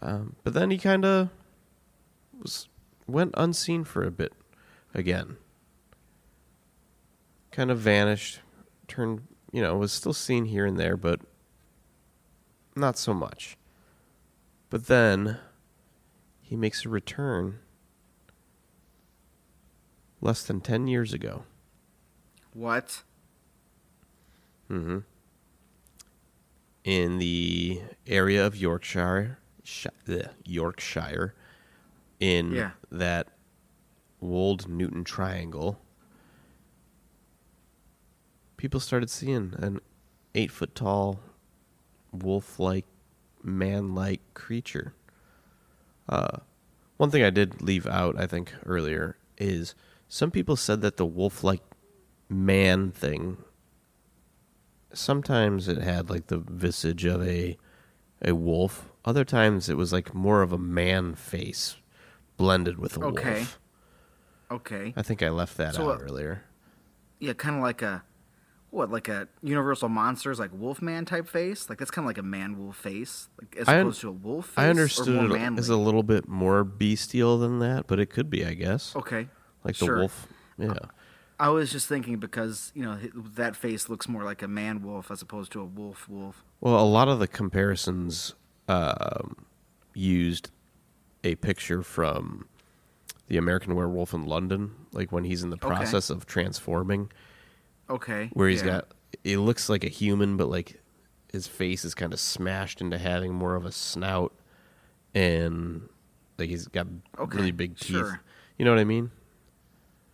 [0.00, 1.30] Um, but then he kind of
[2.40, 2.68] was
[3.06, 4.32] went unseen for a bit
[4.94, 5.36] again.
[7.50, 8.40] Kind of vanished,
[8.88, 11.20] turned, you know, was still seen here and there, but
[12.74, 13.56] not so much.
[14.68, 15.38] But then
[16.42, 17.60] he makes a return
[20.20, 21.44] less than 10 years ago.
[22.52, 23.02] What?
[24.68, 24.98] Hmm
[26.84, 31.34] In the area of Yorkshire, Shi- bleh, Yorkshire,
[32.20, 32.70] in Yeah.
[32.90, 33.28] that
[34.20, 35.80] Wold Newton Triangle,
[38.56, 39.80] people started seeing an
[40.34, 41.20] eight foot tall,
[42.12, 42.86] wolf like,
[43.42, 44.94] man like creature.
[46.08, 46.38] Uh,
[46.96, 49.74] one thing I did leave out, I think, earlier is
[50.08, 51.62] some people said that the wolf like
[52.28, 53.38] man thing
[54.96, 57.56] sometimes it had like the visage of a
[58.22, 58.88] a wolf.
[59.04, 61.76] Other times it was like more of a man face
[62.36, 63.34] blended with a Okay.
[63.34, 63.58] wolf.
[64.50, 64.84] Okay.
[64.88, 64.94] Okay.
[64.96, 66.42] I think I left that So, out uh, earlier.
[67.18, 68.04] Yeah, kind of like a
[68.70, 71.68] what, like a Universal Monsters, like Wolfman type face.
[71.68, 74.08] Like that's kind of like a man wolf face, like as I un- opposed to
[74.08, 74.46] a wolf.
[74.46, 78.44] Face, I understood it a little bit more bestial than that, but it could be,
[78.44, 78.94] I guess.
[78.96, 79.28] Okay.
[79.64, 80.28] like the wolf.
[80.58, 80.74] Yeah.
[81.38, 82.96] I was just thinking because you know
[83.34, 86.42] that face looks more like a man wolf as opposed to a wolf wolf.
[86.60, 88.34] Well, a lot of the comparisons
[88.68, 89.46] um,
[89.94, 90.50] used
[91.24, 92.46] a picture from
[93.28, 95.66] the American Werewolf in London, like when he's in the Okay.
[95.66, 97.10] process of transforming.
[97.90, 98.30] Okay.
[98.32, 98.66] where he's yeah.
[98.80, 98.88] got
[99.22, 100.80] it looks like a human but like
[101.32, 104.32] his face is kind of smashed into having more of a snout
[105.14, 105.88] and
[106.36, 108.20] like he's got Okay, really big teeth sure.
[108.58, 109.10] you know what i mean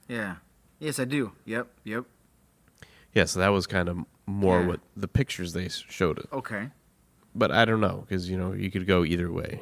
[0.06, 0.36] Yeah.
[0.82, 1.30] Yes, I do.
[1.44, 1.68] Yep.
[1.84, 2.04] Yep.
[3.14, 4.66] yeah so that was kind of more Yeah.
[4.66, 6.70] what the pictures they showed it Okay.
[7.34, 9.60] but i don't know because you know you could go either way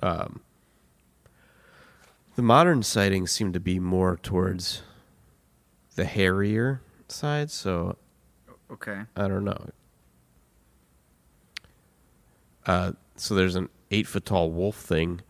[0.00, 0.40] um
[2.36, 4.82] the modern sightings seem to be more towards
[5.96, 7.96] the hairier side so
[8.72, 9.00] Okay.
[9.16, 9.70] I don't know.
[12.64, 15.22] Uh, so there's an eight foot tall wolf thing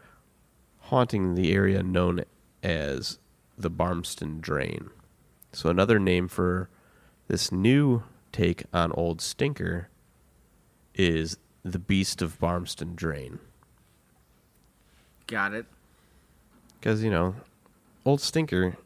[0.90, 2.22] haunting the area known
[2.62, 3.18] as
[3.62, 4.90] the Barmston Drain.
[5.52, 6.68] So another name for
[7.28, 9.88] this new take on Old Stinker
[10.94, 13.38] is the Beast of Barmston Drain.
[15.26, 15.66] Got it.
[16.78, 17.34] Because, you know,
[18.04, 18.76] Old Stinker,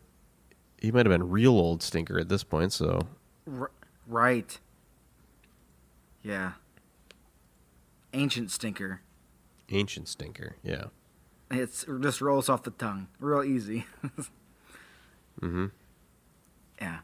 [0.81, 3.07] he might have been real Old Stinker at this point, so
[3.59, 3.71] R-
[4.07, 4.59] right.
[6.23, 6.53] Yeah.
[8.13, 9.01] Ancient stinker.
[9.71, 10.85] ancient Stinker, yeah.
[11.51, 13.87] It's it just rolls off the tongue, real easy.
[15.41, 15.67] Mm-hmm.
[16.81, 16.99] yeah.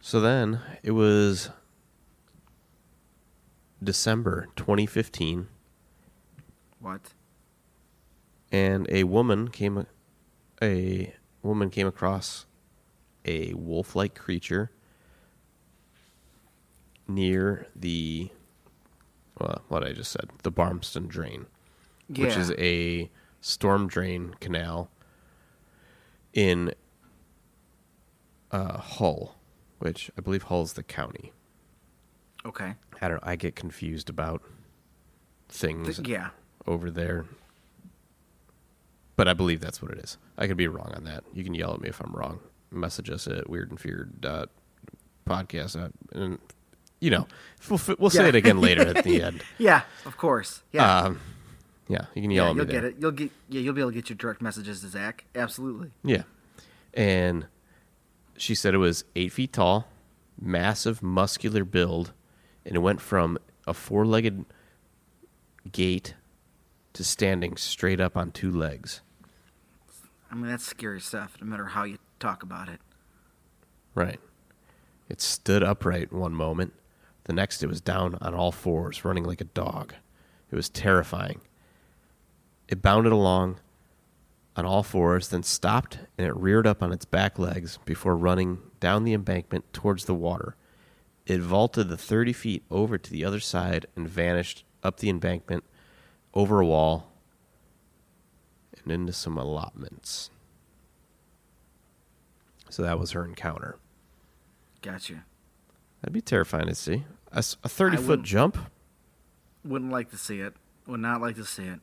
[0.00, 1.50] So then it was
[3.82, 5.48] December 2015,
[6.80, 7.12] What?
[8.52, 9.86] and a woman came
[10.62, 12.46] a woman came across
[13.24, 14.70] a wolf-like creature
[17.08, 18.30] near the
[19.38, 21.46] well, what I just said, the Barmston Drain,
[22.08, 24.90] which is a storm drain canal
[26.32, 26.72] in
[28.54, 29.34] uh, Hull,
[29.80, 31.32] which I believe Hull's the county.
[32.46, 32.74] Okay.
[33.02, 33.20] I don't.
[33.22, 34.42] I get confused about
[35.48, 36.28] things Th- yeah.
[36.66, 37.24] over there,
[39.16, 40.18] but I believe that's what it is.
[40.36, 41.24] I could be wrong on that.
[41.32, 42.40] You can yell at me if I'm wrong.
[42.70, 44.50] Message us at weird and feared dot
[45.26, 46.38] podcast, and
[47.00, 47.26] you know
[47.68, 48.28] we'll we'll say Yeah.
[48.30, 49.42] it again later at the end.
[49.58, 49.82] Yeah.
[50.04, 50.62] Of course.
[50.72, 50.98] Yeah.
[50.98, 51.20] Um,
[51.88, 52.80] yeah, you can yell yeah, at me you'll there.
[52.80, 52.96] get it.
[53.00, 53.30] You'll get.
[53.48, 55.24] Yeah, you'll be able to get your direct messages to Zach.
[55.34, 55.90] Absolutely.
[56.02, 56.22] Yeah.
[56.94, 57.46] And
[58.36, 59.88] she said it was eight feet tall,
[60.40, 62.12] massive, muscular build,
[62.64, 64.44] and it went from a four legged
[65.70, 66.14] gait
[66.92, 69.00] to standing straight up on two legs.
[70.30, 72.80] I mean, that's scary stuff, no matter how you talk about it.
[73.94, 74.20] Right.
[75.08, 76.72] It stood upright one moment.
[77.24, 79.94] The next, it was down on all fours, running like a dog.
[80.50, 81.40] It was terrifying.
[82.68, 83.58] It bounded along
[84.56, 88.58] on all fours, then stopped, and it reared up on its back legs before running
[88.80, 90.56] down the embankment towards the water.
[91.26, 95.64] It vaulted the 30 feet over to the other side and vanished up the embankment,
[96.34, 97.10] over a wall,
[98.82, 100.30] and into some allotments.
[102.68, 103.78] So that was her encounter.
[104.82, 105.24] Gotcha.
[106.02, 107.04] That'd be terrifying to see.
[107.32, 108.58] a 30 I foot wouldn't- jump?
[109.64, 110.54] Wouldn't like to see it.
[110.86, 111.80] Would not like to see it.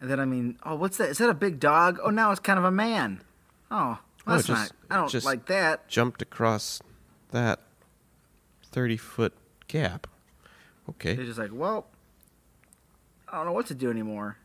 [0.00, 1.08] And then I mean, oh, what's that?
[1.08, 1.98] Is that a big dog?
[2.02, 3.22] Oh, now it's kind of a man.
[3.70, 4.90] Oh, Oh, that's just- not.
[4.90, 5.88] I don't just- like that.
[5.88, 6.80] Jumped across
[7.30, 7.60] that
[8.72, 9.32] 30 foot
[9.68, 10.06] gap.
[10.88, 11.14] Okay.
[11.14, 11.86] They're just like, well,
[13.28, 14.36] I don't know what to do anymore.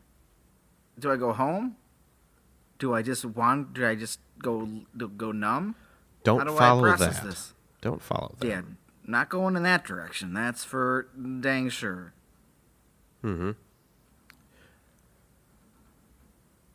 [0.98, 1.76] Do I go home?
[2.78, 3.74] Do I just want?
[3.74, 4.68] Do I just go
[5.16, 5.74] go numb?
[6.24, 7.22] Don't do follow that.
[7.22, 7.54] this?
[7.80, 8.46] Don't follow that.
[8.46, 8.62] Yeah,
[9.04, 10.34] not going in that direction.
[10.34, 11.08] That's for
[11.40, 12.12] dang sure.
[13.24, 13.52] Mm-hmm.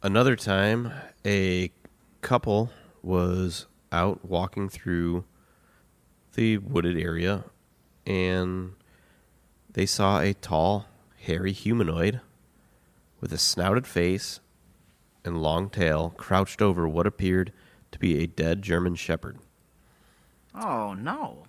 [0.08, 0.94] Another time,
[1.26, 1.70] a
[2.22, 2.72] couple
[3.04, 5.26] was out walking through
[6.34, 7.44] the wooded area
[8.06, 8.76] and
[9.70, 10.86] they saw a tall,
[11.20, 12.22] hairy humanoid
[13.20, 14.40] with a snouted face
[15.26, 17.52] and long tail crouched over what appeared
[17.92, 19.40] to be a dead German shepherd.
[20.56, 21.48] Oh no!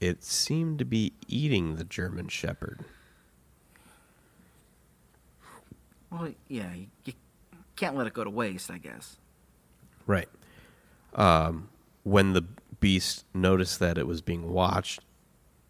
[0.00, 2.86] It seemed to be eating the German shepherd.
[6.12, 6.70] Well, yeah,
[7.04, 7.14] you,
[7.74, 8.70] can't let it go to waste.
[8.70, 9.16] I guess.
[10.06, 10.28] Right.
[11.14, 11.70] Um,
[12.02, 12.44] when the
[12.80, 15.00] beast noticed that it was being watched,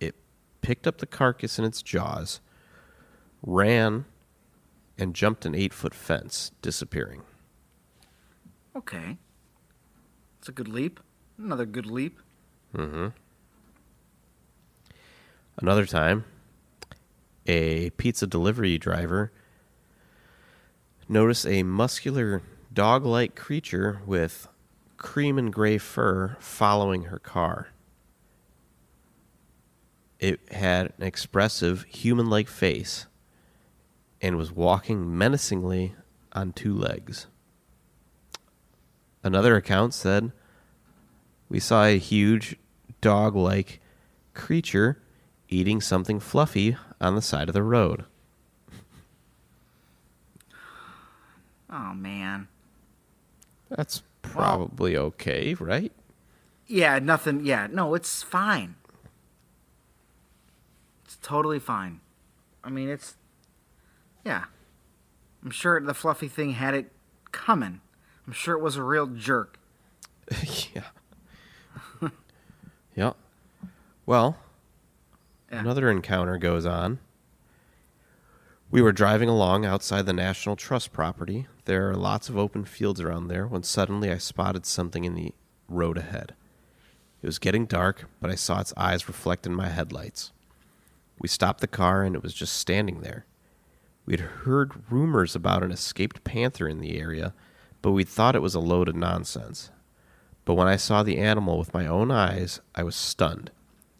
[0.01, 0.15] it
[0.61, 2.41] picked up the carcass in its jaws,
[3.43, 4.05] ran,
[4.99, 7.23] and jumped an eight foot fence, disappearing.
[8.75, 9.19] Okay.
[10.39, 10.99] It's a good leap.
[11.39, 12.19] Another good leap.
[12.75, 13.09] Mm-hmm.
[15.59, 16.25] Another time,
[17.47, 19.31] a pizza delivery driver
[21.13, 24.49] noticed a muscular dog like creature with
[24.97, 27.69] cream and gray fur following her car.
[30.19, 33.07] It had an expressive human like face
[34.23, 35.95] and was walking menacingly
[36.33, 37.27] on two legs.
[39.23, 40.33] Another account said
[41.49, 42.57] we saw a huge
[43.03, 43.81] dog like
[44.33, 45.03] creature
[45.49, 48.07] eating something fluffy on the side of the road.
[51.73, 52.49] Oh man.
[53.71, 55.91] That's probably okay, right?
[56.67, 57.45] Yeah, nothing.
[57.45, 58.77] Yeah, no, it's fine.
[61.05, 62.01] It's totally fine.
[62.63, 63.17] I mean, it's.
[64.25, 64.45] Yeah.
[65.43, 66.93] I'm sure the fluffy thing had it
[67.33, 67.81] coming.
[68.27, 69.59] I'm sure it was a real jerk.
[70.75, 70.83] yeah.
[72.95, 73.13] yeah.
[74.07, 74.37] Well,
[75.51, 75.61] Yeah.
[75.61, 77.01] another encounter goes on.
[78.71, 81.47] We were driving along outside the National Trust property.
[81.65, 85.33] There are lots of open fields around there when suddenly I spotted something in the
[85.69, 86.35] road ahead.
[87.23, 90.33] It was getting dark, but I saw its eyes reflect in my headlights.
[91.21, 93.27] We stopped the car and it was just standing there.
[94.05, 97.33] We'd heard rumors about an escaped panther in the area,
[97.81, 99.71] but we thought it was a load of nonsense.
[100.45, 103.53] But when I saw the animal with my own eyes, I was stunned.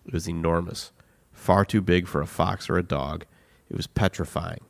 [0.05, 0.91] It was enormous,
[1.31, 3.25] far too big for a fox or a dog.
[3.71, 4.63] It was petrifying.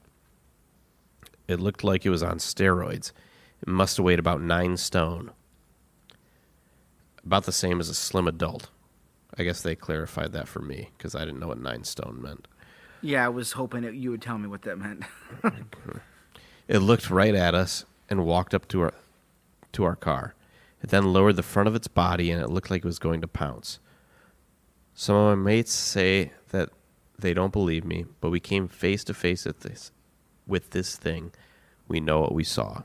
[1.52, 3.12] It looked like it was on steroids.
[3.60, 5.30] It must have weighed about nine stone.
[7.24, 8.70] About the same as a slim adult.
[9.38, 12.48] I guess they clarified that for me because I didn't know what nine stone meant.
[13.00, 15.04] Yeah, I was hoping that you would tell me what that meant.
[16.68, 18.94] It looked right at us and walked up to our
[19.72, 20.34] to our car.
[20.82, 23.20] It then lowered the front of its body and it looked like it was going
[23.20, 23.78] to pounce.
[24.94, 26.70] Some of my mates say that
[27.18, 29.90] they don't believe me, but we came face to face at this
[30.46, 31.32] with this thing.
[31.88, 32.82] We know what we saw.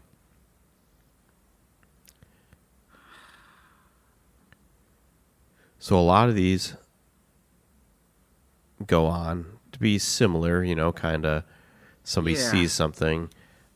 [5.80, 6.76] So a lot of these
[8.86, 11.44] go on to be similar, you know, kind of
[12.04, 12.52] somebody Yeah.
[12.52, 13.30] sees something,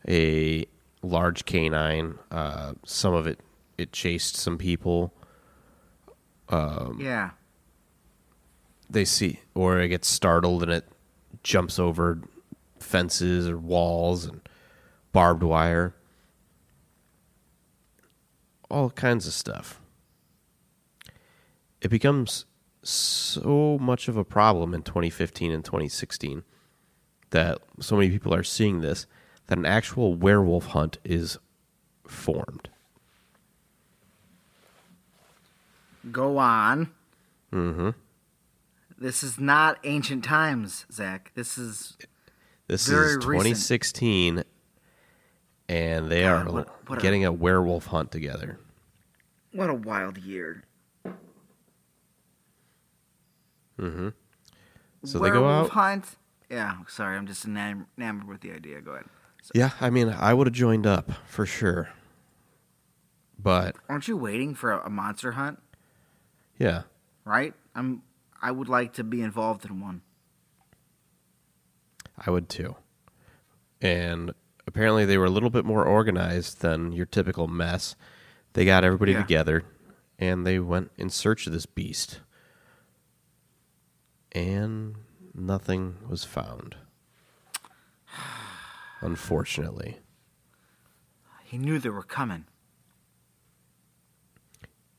[0.07, 0.65] a
[1.01, 3.39] large canine, uh, some of it
[3.77, 5.11] it chased some people.
[6.49, 7.31] Um, yeah.
[8.89, 10.87] They see or it gets startled and it
[11.43, 12.19] jumps over
[12.91, 14.41] fences or walls and
[15.13, 15.95] barbed wire.
[18.69, 19.79] All kinds of stuff.
[21.81, 22.45] It becomes
[22.83, 26.43] so much of a problem in 2015 and 2016
[27.29, 29.07] that so many people are seeing this
[29.47, 31.37] that an actual werewolf hunt is
[32.07, 32.69] formed.
[36.11, 36.91] Go on.
[37.51, 37.89] Mm-hmm.
[38.97, 41.31] This is not ancient times, Zach.
[41.35, 41.97] This is
[42.71, 43.23] This Very is recent.
[43.57, 44.43] 2016,
[45.67, 48.59] and they God, are what- what getting a werewolf hunt together.
[49.51, 50.63] what a wild year.
[53.77, 54.09] Mm-hmm.
[55.03, 55.71] So they go Werewolf out.
[55.73, 56.05] hunt.
[56.49, 58.79] Yeah, sorry, I'm just enam- enamored with the idea.
[58.79, 59.05] Go ahead.
[59.53, 61.89] Yeah, I mean, I would have joined up for sure.
[63.37, 65.59] But Aren't you waiting for a, a monster hunt?
[66.57, 66.83] yeah,
[67.25, 67.53] Right?
[67.75, 68.03] I'm.
[68.41, 70.03] I would like to be involved in one.
[72.25, 72.75] I would too.
[73.81, 74.33] And
[74.67, 77.95] apparently, they were a little bit more organized than your typical mess.
[78.53, 79.21] They got everybody Yeah.
[79.21, 79.63] together
[80.19, 82.19] and they went in search of this beast.
[84.33, 84.95] And
[85.33, 86.75] nothing was found.
[89.01, 89.99] Unfortunately.
[91.43, 92.45] He knew they were coming.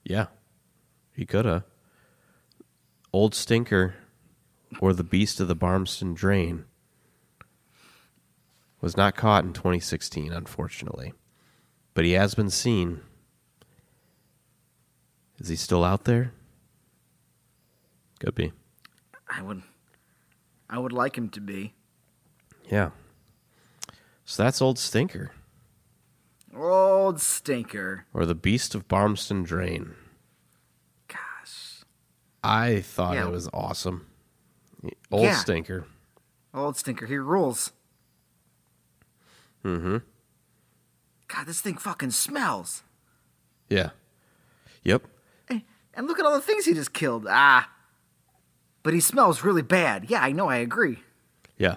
[0.05, 0.27] Yeah,
[1.15, 1.63] he could have.
[3.13, 3.95] Old Stinker,
[4.81, 6.65] or the Beast of the Barmston Drain,
[8.83, 11.15] was not caught in 2016, unfortunately.
[11.95, 13.01] But he has been seen.
[15.39, 16.33] Is he still out there?
[18.21, 18.53] Could be.
[19.29, 19.63] I would.
[20.69, 21.73] I would like him to be.
[22.69, 22.91] Yeah.
[24.25, 25.33] So that's Old Stinker,
[26.57, 28.07] Old stinker.
[28.15, 29.95] or the Beast of Barmston Drain.
[31.09, 31.83] Gosh.
[32.43, 33.27] I thought Yeah.
[33.27, 34.07] it was awesome.
[35.11, 35.37] Old Yeah.
[35.37, 35.87] Stinker.
[36.55, 37.07] Old stinker.
[37.07, 37.73] He rules.
[39.65, 39.97] Mm hmm.
[41.29, 42.83] God, this thing fucking smells.
[43.69, 43.91] Yeah.
[44.85, 45.03] Yep.
[45.51, 45.61] Eh,
[45.95, 47.27] And look at all the things he just killed.
[47.29, 47.71] Ah.
[48.83, 50.11] But he smells really bad.
[50.11, 50.49] Yeah, I know.
[50.49, 50.99] I agree.
[51.57, 51.77] Yeah.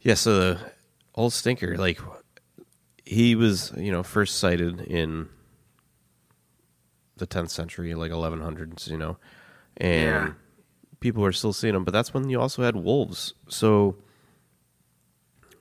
[0.00, 0.60] Yeah, so the
[1.14, 1.98] old stinker, like
[3.04, 5.28] he was, you know, first sighted in
[7.16, 9.16] the 10th century, like 1100s, you know,
[9.76, 10.32] and Yeah.
[11.00, 11.84] people were still seeing him.
[11.84, 13.34] But that's when you also had wolves.
[13.48, 13.96] So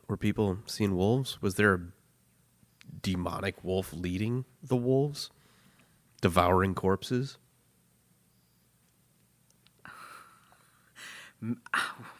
[0.08, 1.41] were people seeing wolves?
[1.41, 1.80] Was there a
[3.01, 5.30] demonic wolf leading the wolves,
[6.22, 7.38] devouring corpses?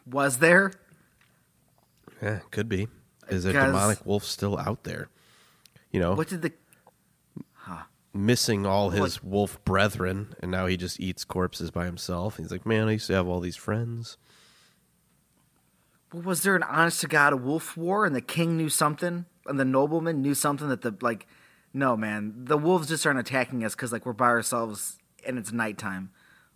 [0.06, 0.74] Was there?
[2.22, 2.88] Yeah, could be.
[3.30, 5.10] Is a demonic wolf still out there?
[5.92, 6.54] You know, What did the.
[8.14, 12.38] missing all his wolf brethren, and now he just eats corpses by himself.
[12.38, 14.18] He's like, man, I used to have all these friends.
[16.14, 19.60] Well, was there an honest to God wolf war and the king knew something and
[19.60, 21.28] the nobleman knew something that the like
[21.74, 25.52] no man the wolves just aren't attacking us because like we're by ourselves and it's
[25.52, 26.12] nighttime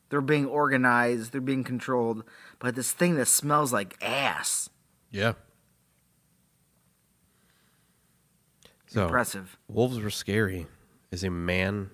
[0.10, 2.24] they're being organized they're being controlled
[2.60, 4.70] by this thing that smells like ass
[5.12, 5.34] Yeah.
[8.88, 10.68] So impressive wolves were scary.
[11.12, 11.90] Is a man,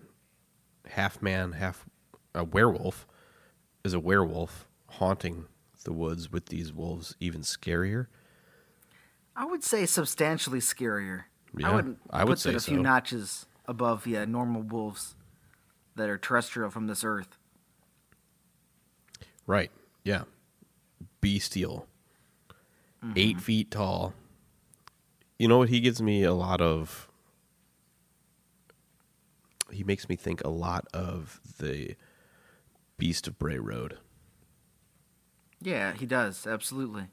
[0.87, 1.85] half man, half
[2.33, 3.07] a werewolf,
[3.83, 5.45] is a werewolf haunting
[5.87, 8.05] the woods with these wolves even scarier?
[9.35, 11.23] i would say substantially scarier
[11.57, 12.81] Yeah, i would I would put say that a few so.
[12.81, 15.15] notches above yeah normal wolves
[15.95, 17.37] that are terrestrial from this earth
[19.47, 19.71] Right.
[20.03, 20.23] Yeah.
[21.21, 21.87] Bestial.
[23.01, 23.13] Mm-hmm.
[23.15, 24.13] Eight feet tall.
[25.39, 25.69] You know what?
[25.69, 27.07] He gives me a lot of.
[29.71, 31.95] He makes me think a lot of the
[32.97, 33.97] Beast of Bray Road,
[35.67, 37.07] yeah he does absolutely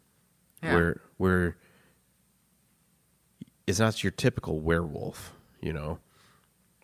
[0.63, 0.75] yeah.
[0.75, 1.57] where where
[3.67, 5.33] it's not your typical werewolf.
[5.61, 5.99] You know,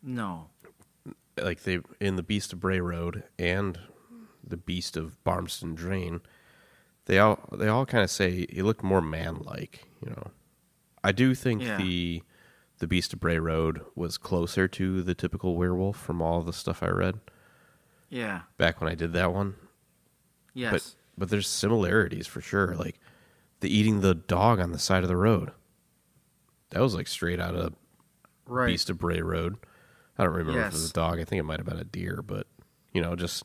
[0.02, 0.48] no
[1.40, 3.78] like they in the Beast of Bray Road and
[4.42, 6.22] the Beast of Barmston Drain,
[7.04, 9.84] they all they all kind of say he looked more man-like.
[10.04, 10.30] You know,
[11.04, 11.76] I do think Yeah.
[11.76, 12.22] the
[12.78, 16.82] the Beast of Bray Road was closer to the typical werewolf from all the stuff
[16.82, 17.20] I read
[18.08, 19.54] yeah back when I did that one.
[20.54, 22.74] yes But there's similarities for sure.
[22.74, 22.98] Like
[23.60, 25.52] the eating the dog on the side of the road.
[26.70, 27.74] That was like straight out of
[28.46, 29.58] right Beast of Bray Road.
[30.16, 31.20] I don't remember if it was a dog.
[31.20, 32.46] I think it might have been a deer, but
[32.94, 33.44] you know, just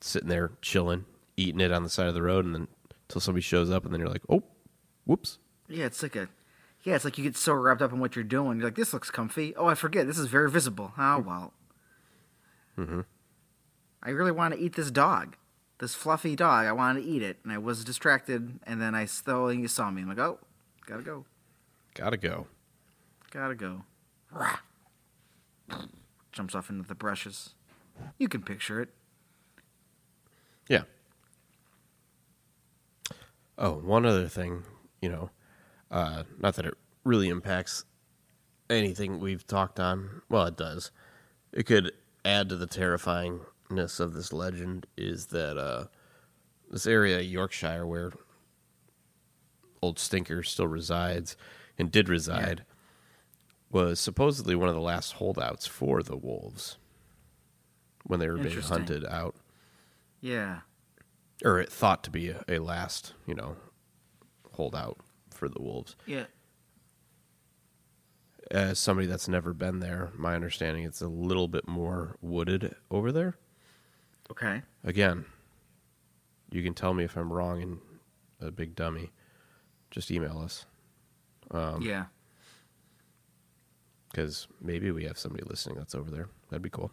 [0.00, 1.04] sitting there chilling,
[1.36, 2.68] eating it on the side of the road, and then
[3.08, 4.42] until somebody shows up, and then you're like, oh,
[5.04, 5.38] whoops.
[5.68, 6.28] Yeah, it's like a
[6.82, 8.58] yeah, it's like you get so wrapped up in what you're doing.
[8.58, 9.54] You're like, this looks comfy.
[9.54, 10.06] Oh, I forget.
[10.06, 10.92] This is very visible.
[10.96, 11.52] Oh well.
[12.78, 13.00] Mm-hmm.
[14.02, 15.36] I really want to eat this dog,
[15.78, 16.66] this fluffy dog.
[16.66, 19.90] I wanted to eat it, and I was distracted, and then I still you saw
[19.90, 20.02] me.
[20.02, 20.38] I'm like, oh,
[20.86, 21.24] gotta go,
[21.94, 22.46] Gotta go.
[23.30, 23.82] gotta go.
[24.30, 24.58] Rah.
[26.32, 27.54] Jumps off into the brushes.
[28.18, 28.88] You can picture it.
[30.68, 30.82] Yeah.
[33.56, 34.64] Oh, one other thing,
[35.00, 35.30] you know,
[35.90, 37.84] uh, not that it really impacts
[38.68, 40.22] anything we've talked on.
[40.28, 40.90] Well, it does.
[41.52, 41.92] It could
[42.24, 42.66] add to the
[43.70, 45.84] terrifyingness of this legend is that uh,
[46.70, 48.12] this area, Yorkshire, where
[49.82, 51.36] Old Stinker still resides
[51.78, 52.64] and did reside,
[53.70, 56.78] was supposedly one of the last holdouts for the wolves
[58.04, 59.34] when they were being hunted out,
[60.20, 60.60] Yeah.
[61.44, 63.56] or it thought to be a, a last, you know,
[64.52, 64.98] holdout
[65.30, 65.96] for the wolves.
[66.06, 66.26] Yeah.
[68.50, 73.10] As somebody that's never been there, my understanding it's a little bit more wooded over
[73.10, 73.38] there.
[74.30, 74.62] Okay.
[74.84, 75.24] Again,
[76.50, 77.78] you can tell me if I'm wrong and
[78.40, 79.10] a big dummy.
[79.90, 80.66] Just email us
[81.50, 82.06] Um, yeah.
[84.10, 86.28] because maybe we have somebody listening that's over there.
[86.50, 86.90] That'd be cool.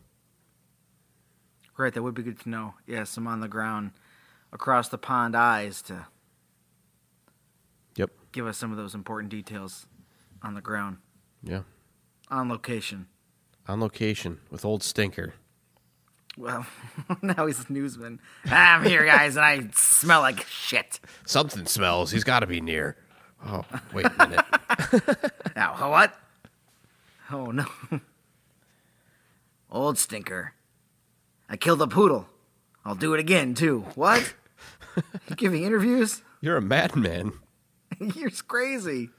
[1.78, 2.76] Right, That would be good to know.
[2.86, 3.92] Yeah, some on the ground,
[4.52, 6.06] across the pond eyes to
[7.96, 8.12] Yep.
[8.34, 9.88] give us some of those important details
[10.44, 10.98] on the ground,
[11.42, 11.64] Yeah.
[12.30, 13.08] on location.
[13.68, 15.34] On location with Old Stinker.
[16.42, 16.66] Well,
[17.22, 18.20] now he's a newsman.
[18.48, 21.00] Ah, I'm here, guys, and I smell like shit.
[21.24, 22.10] Something smells.
[22.10, 22.98] He's got to be near.
[23.46, 23.64] Oh,
[23.94, 24.46] wait a minute.
[25.56, 26.18] Now, what?
[27.32, 27.66] Oh, no.
[29.72, 30.54] Old stinker.
[31.50, 32.28] I killed a poodle.
[32.86, 33.86] I'll do it again, too.
[33.94, 34.34] What?
[35.28, 36.24] you giving interviews?
[36.40, 37.34] You're a madman.
[38.00, 39.10] You're crazy.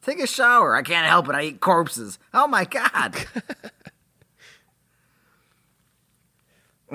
[0.00, 0.74] Take a shower.
[0.74, 1.34] I can't help it.
[1.34, 2.18] I eat corpses.
[2.34, 3.14] Oh, my God.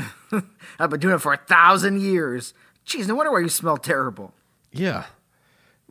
[0.79, 2.53] I've been doing it for a thousand years.
[2.85, 4.33] Jeez, no wonder why you smell terrible.
[4.71, 5.05] Yeah.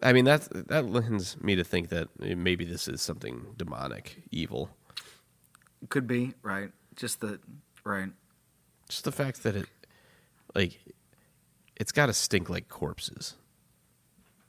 [0.02, 4.70] I mean, that, that lends me to think that maybe this is something demonic, evil.
[5.88, 6.70] Could be, right.
[6.94, 7.40] Just the,
[7.84, 8.10] right.
[8.88, 9.66] Just the fact that it,
[10.54, 10.78] like,
[11.76, 13.34] it's got to stink like corpses.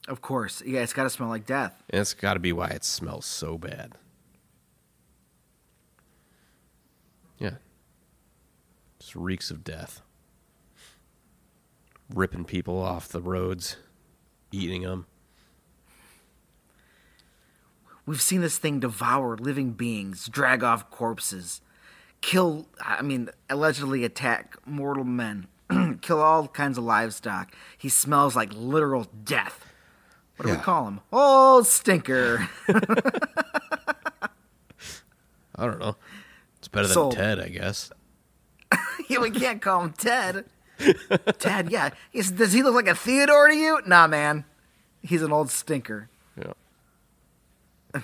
[0.07, 0.61] Of course.
[0.65, 1.83] Yeah, it's got to smell like death.
[1.89, 3.93] And it's got to be why it smells so bad.
[7.39, 7.55] Yeah.
[9.07, 10.01] Just reeks of death.
[12.13, 13.77] Ripping people off the roads,
[14.51, 15.05] eating them.
[18.05, 21.61] We've seen this thing devour living beings, drag off corpses,
[22.19, 25.47] kill, I mean, allegedly attack mortal men,
[26.01, 27.55] kill all kinds of livestock.
[27.77, 29.65] He smells like literal death.
[30.35, 30.99] What do we call him?
[31.13, 32.49] Old stinker.
[35.55, 35.95] I don't know.
[36.57, 37.13] It's better than Sold.
[37.13, 37.89] Ted, I guess.
[39.07, 40.45] Yeah, we can't call him Ted.
[41.39, 41.89] Ted, yeah.
[42.11, 43.79] He's, does he look like a Theodore to you?
[43.85, 44.45] Nah, man.
[45.01, 46.09] He's an old stinker.
[46.37, 46.53] Yeah.
[47.93, 48.03] And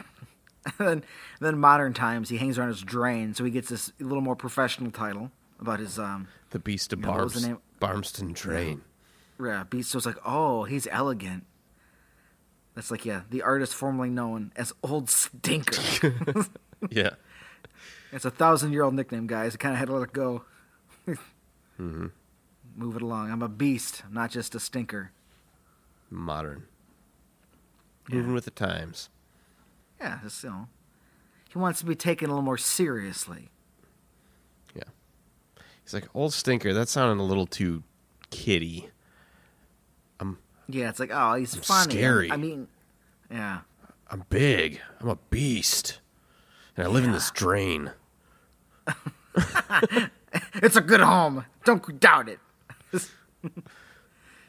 [0.77, 1.03] then,
[1.39, 4.91] then modern times, he hangs around his drain, so he gets this little more professional
[4.91, 7.57] title about his um, The Beast of Yeah, what was the name?
[7.79, 8.81] Barmston Drain.
[9.43, 9.91] Yeah, beast.
[9.91, 11.45] So it's like, oh, he's elegant.
[12.75, 16.45] That's like, yeah, the artist formerly known as Old Stinker.
[16.89, 17.11] Yeah.
[18.11, 19.53] it's a thousand year old nickname, guys.
[19.53, 20.43] I kind of had to let it go.
[21.07, 22.07] Mm-hmm.
[22.75, 23.31] Move it along.
[23.31, 25.11] I'm a beast, I'm not just a stinker.
[26.09, 26.63] Modern.
[28.09, 29.09] Moving with the times.
[29.99, 30.67] Yeah, just, you know,
[31.49, 33.49] he wants to be taken a little more seriously.
[34.75, 34.83] Yeah.
[35.83, 37.83] He's like, Old Stinker, that sounded a little too
[38.29, 38.89] kiddie.
[40.69, 41.93] Yeah, it's like, oh, he's I'm funny.
[41.93, 42.31] scary.
[42.31, 42.67] I mean,
[43.29, 43.59] yeah.
[44.09, 44.79] I'm big.
[45.01, 45.99] I'm a beast.
[46.77, 47.91] And I live in this drain.
[50.55, 51.45] It's a good home.
[51.65, 52.39] Don't doubt it.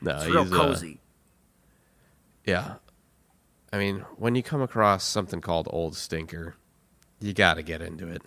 [0.01, 0.99] No, It's real uh, cozy.
[2.45, 2.75] yeah.
[3.73, 6.57] I mean, when you come across something called Old Stinker,
[7.21, 8.23] you got to get into it.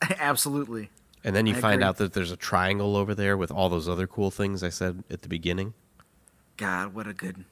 [0.18, 0.90] Absolutely.
[1.24, 1.84] And then you I find agree.
[1.86, 5.02] out that there's a triangle over there with all those other cool things I said
[5.10, 5.74] at the beginning.
[6.56, 7.44] God, what a good.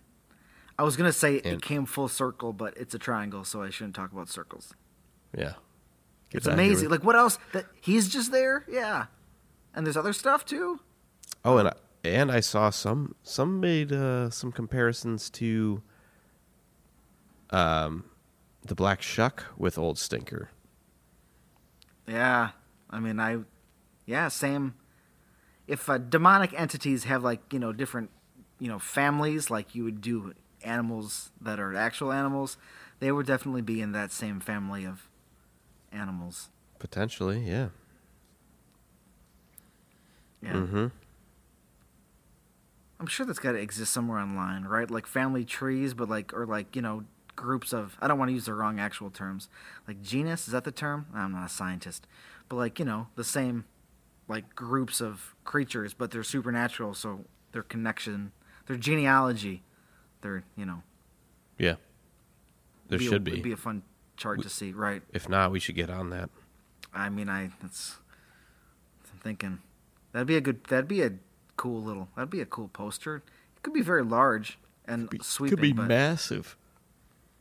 [0.78, 3.70] I was gonna say And- it came full circle, but it's a triangle, so I
[3.70, 4.74] shouldn't talk about circles.
[5.36, 5.55] Yeah.
[6.33, 6.89] It's amazing.
[6.89, 7.39] Like what else?
[7.53, 9.07] That he's just there, yeah.
[9.74, 10.80] And there's other stuff too.
[11.45, 11.72] Oh, and I,
[12.05, 15.83] and I saw some some made uh, some comparisons to
[17.51, 18.05] um
[18.64, 20.51] the Black Shuck with Old Stinker.
[22.07, 22.51] Yeah,
[22.91, 23.39] I mean, I,
[24.07, 24.74] yeah, same.
[25.66, 28.11] If uh, demonic entities have like you know different,
[28.59, 32.57] you know, families, like you would do animals that are actual animals,
[33.01, 35.09] they would definitely be in that same family of
[35.93, 36.49] animals.
[36.78, 37.68] Potentially, yeah.
[40.43, 40.53] Yeah.
[40.55, 40.86] Mm-hmm.
[43.01, 44.90] I'm sure that's got to exist somewhere online, right?
[44.90, 48.32] Like family trees, but like, or like, you know, groups of, I don't want to
[48.32, 49.49] use the wrong actual terms.
[49.88, 51.07] Like genus, is that the term?
[51.14, 52.07] I'm not a scientist.
[52.49, 53.64] But like, you know, the same,
[54.28, 58.32] like groups of creatures, but they're supernatural, so their connection,
[58.66, 59.62] their genealogy,
[60.20, 60.82] their you know.
[61.59, 61.74] Yeah.
[62.88, 63.40] There be a- should it'd be.
[63.40, 63.82] be a fun
[64.23, 65.03] chart to see, right?
[65.12, 66.31] If not, we should get on that.
[66.95, 67.97] I mean, I that's.
[69.12, 69.59] I'm thinking
[70.12, 70.64] that'd be a good.
[70.64, 71.12] That'd be a
[71.57, 72.09] cool little.
[72.16, 73.16] That'd be a cool poster.
[73.16, 76.57] It could be very large and sweeping, Could be but, massive.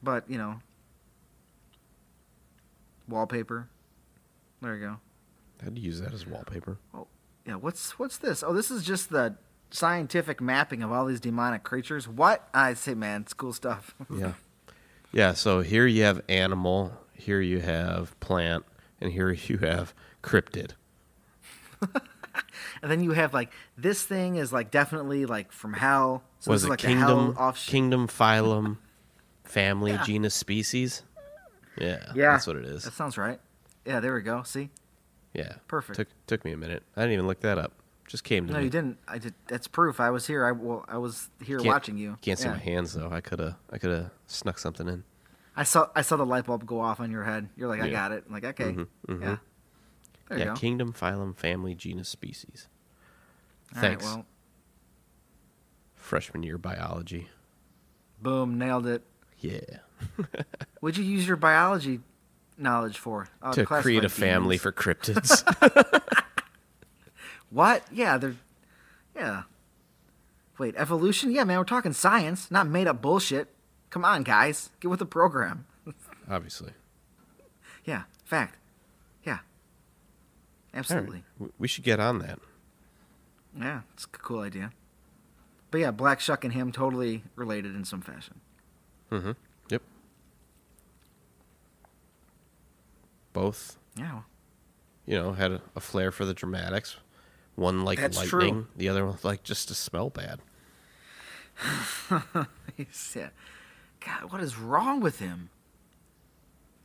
[0.03, 0.59] but you know,
[3.07, 3.67] wallpaper.
[4.61, 4.97] There you go.
[5.65, 6.77] I'd use that as wallpaper.
[6.93, 7.07] Oh,
[7.45, 8.43] yeah, what's what's this?
[8.43, 9.35] Oh, this is just the
[9.71, 12.07] scientific mapping of all these demonic creatures.
[12.07, 12.47] What?
[12.53, 13.95] I say, man, it's cool stuff.
[14.15, 14.33] Yeah.
[15.11, 18.65] Yeah, so here you have animal, here you have plant,
[18.99, 19.93] and here you have
[20.23, 20.71] cryptid.
[22.81, 26.23] and then you have like this thing is like definitely like from hell.
[26.39, 27.71] So Was this is it like kingdom, offshoot.
[27.71, 28.77] kingdom, phylum,
[29.43, 30.03] family, Yeah.
[30.03, 31.03] genus, species?
[31.79, 32.83] Yeah, Yeah, that's what it is.
[32.83, 33.39] That sounds right.
[33.85, 34.43] Yeah, there we go.
[34.43, 34.69] See,
[35.33, 35.97] Yeah, perfect.
[35.97, 36.83] Took took me a minute.
[36.95, 37.73] I didn't even look that up.
[38.11, 38.65] Just came to no, me.
[38.65, 38.97] you didn't.
[39.07, 39.33] I did.
[39.47, 40.01] That's proof.
[40.01, 40.45] I was here.
[40.45, 42.17] I well, I was here Can't- watching you.
[42.21, 43.09] Can't see my hands though.
[43.09, 45.05] I could have I could have snuck something in.
[45.55, 45.87] I saw.
[45.95, 47.47] I saw the light bulb go off on your head.
[47.55, 48.25] You're like, I got it.
[48.27, 49.21] I'm like, okay, Mhm, mhm.
[49.21, 49.37] yeah.
[50.27, 52.67] There yeah, kingdom, phylum, family, genus, species.
[53.75, 54.03] All right, Thanks.
[54.03, 54.25] well,
[55.95, 57.29] Freshman year biology.
[58.21, 59.03] boom, nailed it.
[59.39, 59.59] Yeah.
[60.81, 62.01] What'd you use your biology
[62.57, 63.27] knowledge for?
[63.41, 65.43] Oh, to create a family for cryptids.
[67.51, 67.83] What?
[67.91, 68.35] Yeah, they're.
[69.15, 69.43] Yeah.
[70.57, 71.31] Wait, evolution?
[71.31, 73.49] Yeah, man, we're talking science, not made up bullshit.
[73.89, 75.65] Come on, guys, get with the program.
[76.29, 76.71] Obviously.
[77.83, 78.55] Yeah, fact.
[79.23, 79.39] Yeah.
[80.73, 81.23] Absolutely.
[81.39, 82.39] W- We should get on that.
[83.57, 84.71] Yeah, it's a cool idea.
[85.71, 88.39] But yeah, Black Shuck and him totally related in some fashion.
[89.11, 89.31] Mm-hmm.
[89.69, 89.81] Yep.
[93.33, 94.21] Both, Yeah.
[95.05, 96.97] you know, had a, a flair for the dramatics.
[97.55, 98.67] One like That's lightning, true.
[98.75, 100.39] the other one like just to smell bad.
[103.15, 103.29] Yeah.
[103.99, 105.49] God, what is wrong with him?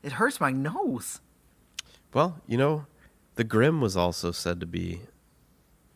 [0.02, 1.20] It hurts my nose.
[2.12, 2.86] Well, you know,
[3.36, 5.00] the Grim was also said to be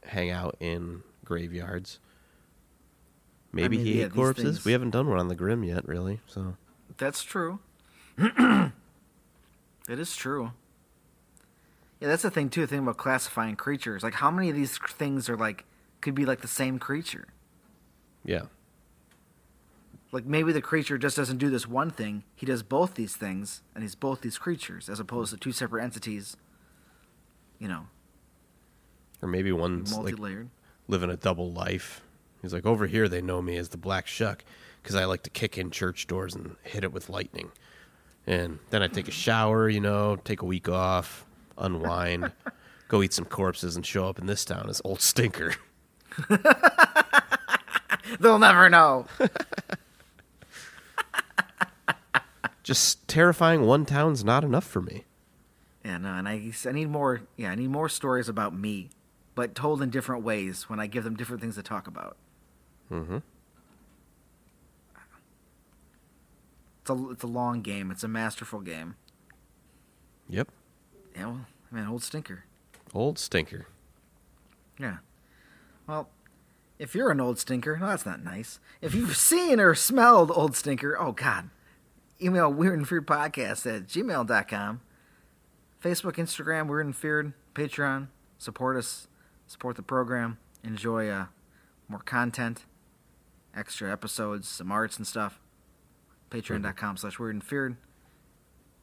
[0.05, 1.99] hang out in graveyards.
[3.53, 4.45] Maybe mean, he yeah, ate corpses.
[4.45, 6.21] things- We haven't done one on the Grim yet, really.
[6.27, 6.57] So
[6.97, 7.59] That's true.
[8.19, 8.73] it
[9.89, 10.53] is true.
[12.01, 12.63] Yeah, that's the thing too.
[12.63, 15.65] The thing about classifying creatures, like how many of these things are like
[16.01, 17.29] could be like the same creature.
[18.25, 18.45] yeah,
[20.13, 23.63] Like maybe the creature just doesn't do this one thing; he does both these things,
[23.75, 26.37] and he's both these creatures, as opposed to two separate entities.
[27.59, 27.87] You know,
[29.21, 30.49] or maybe one's like multi-layered.
[30.89, 32.01] living a double life.
[32.41, 34.43] He's like, over here they know me as the Black Shuck
[34.83, 37.53] because I like to kick in church doors and hit it with lightning.
[38.27, 41.27] And then I take a shower, you know, take a week off,
[41.59, 42.33] unwind,
[42.89, 45.55] go eat some corpses, and show up in this town as Old Stinker.
[48.21, 49.07] They'll never know.
[52.63, 55.05] Just terrifying one town's not enough for me.
[55.85, 57.23] yeah, no, and I I need more.
[57.37, 58.91] Yeah, I need more stories about me,
[59.35, 62.17] but told in different ways when I give them different things to talk about.
[62.93, 63.19] Mm-hmm.
[66.83, 67.91] It's a it's a long game.
[67.91, 68.97] It's a masterful game.
[70.29, 70.49] Yep.
[71.15, 72.45] Yeah, well, man, old stinker.
[72.93, 73.67] Old Stinker.
[74.79, 74.99] Yeah.
[75.87, 76.09] Well,
[76.79, 78.59] if you're an old stinker, no, that's not nice.
[78.81, 81.51] If you've seen or smelled old stinker, oh God,
[82.21, 84.81] email Weird and Feared Podcast at gmail.com.
[85.83, 88.09] Facebook, Instagram, Weird and Feared, Patreon.
[88.39, 89.09] Support us,
[89.47, 91.27] support the program, enjoy uh,
[91.89, 92.65] more content,
[93.57, 95.41] extra episodes, some arts and stuff.
[96.31, 97.77] Patreon.com slash Weird and Feared.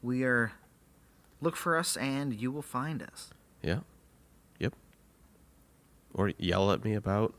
[0.02, 0.52] We are,
[1.40, 3.30] look for us and you will find us.
[3.62, 3.80] Yeah.
[4.58, 4.74] Yep.
[6.14, 7.34] Or yell at me about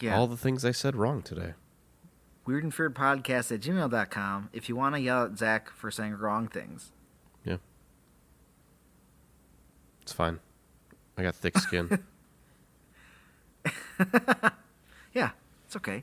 [0.00, 0.16] Yeah.
[0.16, 1.54] all the things I said wrong today.
[2.44, 6.14] Weird and Feared Podcast at gmail.com if you want to yell at Zach for saying
[6.18, 6.90] wrong things.
[7.44, 7.58] Yeah.
[10.02, 10.40] It's fine.
[11.16, 12.02] I got thick skin.
[15.14, 15.30] Yeah,
[15.66, 16.02] it's okay.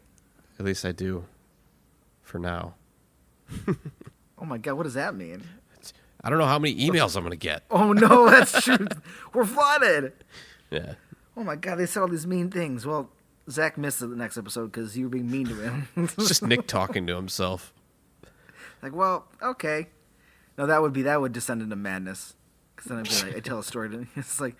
[0.59, 1.25] At least I do.
[2.21, 2.75] For now.
[4.41, 5.43] Oh my god, what does that mean?
[6.23, 7.63] I don't know how many emails I'm going to get.
[7.71, 8.87] Oh no, that's true.
[9.33, 10.13] We're flooded.
[10.69, 10.93] Yeah.
[11.37, 12.85] Oh my god, they said all these mean things.
[12.85, 13.09] Well,
[13.49, 15.87] Zach missed the next episode because you were being mean to him.
[15.95, 17.73] It's just Nick talking to himself.
[18.81, 19.87] like, well, okay.
[20.57, 22.33] No, that would be that would descend into madness.
[22.75, 24.55] Because then I'd be like, I tell a story to It's like,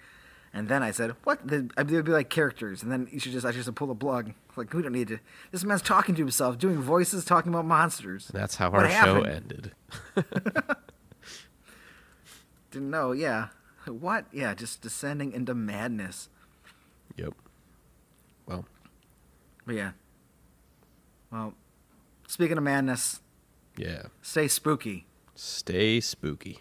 [0.54, 1.46] and then I said, what?
[1.46, 3.96] The- I'd- be like characters, and then you should just I should just pull a
[3.96, 4.34] plug.
[4.56, 5.20] Like, we don't need to.
[5.52, 8.30] This man's talking to himself, doing voices, talking about monsters.
[8.34, 9.74] That's how What our show ended.
[12.72, 13.12] Didn't know.
[13.12, 13.48] Yeah.
[13.88, 14.26] What?
[14.32, 16.30] Yeah, just descending into madness.
[17.16, 17.34] Yep.
[18.46, 18.66] Well,
[19.66, 19.92] But yeah,
[21.32, 21.54] Well,
[22.28, 23.22] speaking of madness,
[23.78, 24.08] Yeah.
[24.22, 25.06] stay spooky.
[25.36, 26.60] Stay spooky.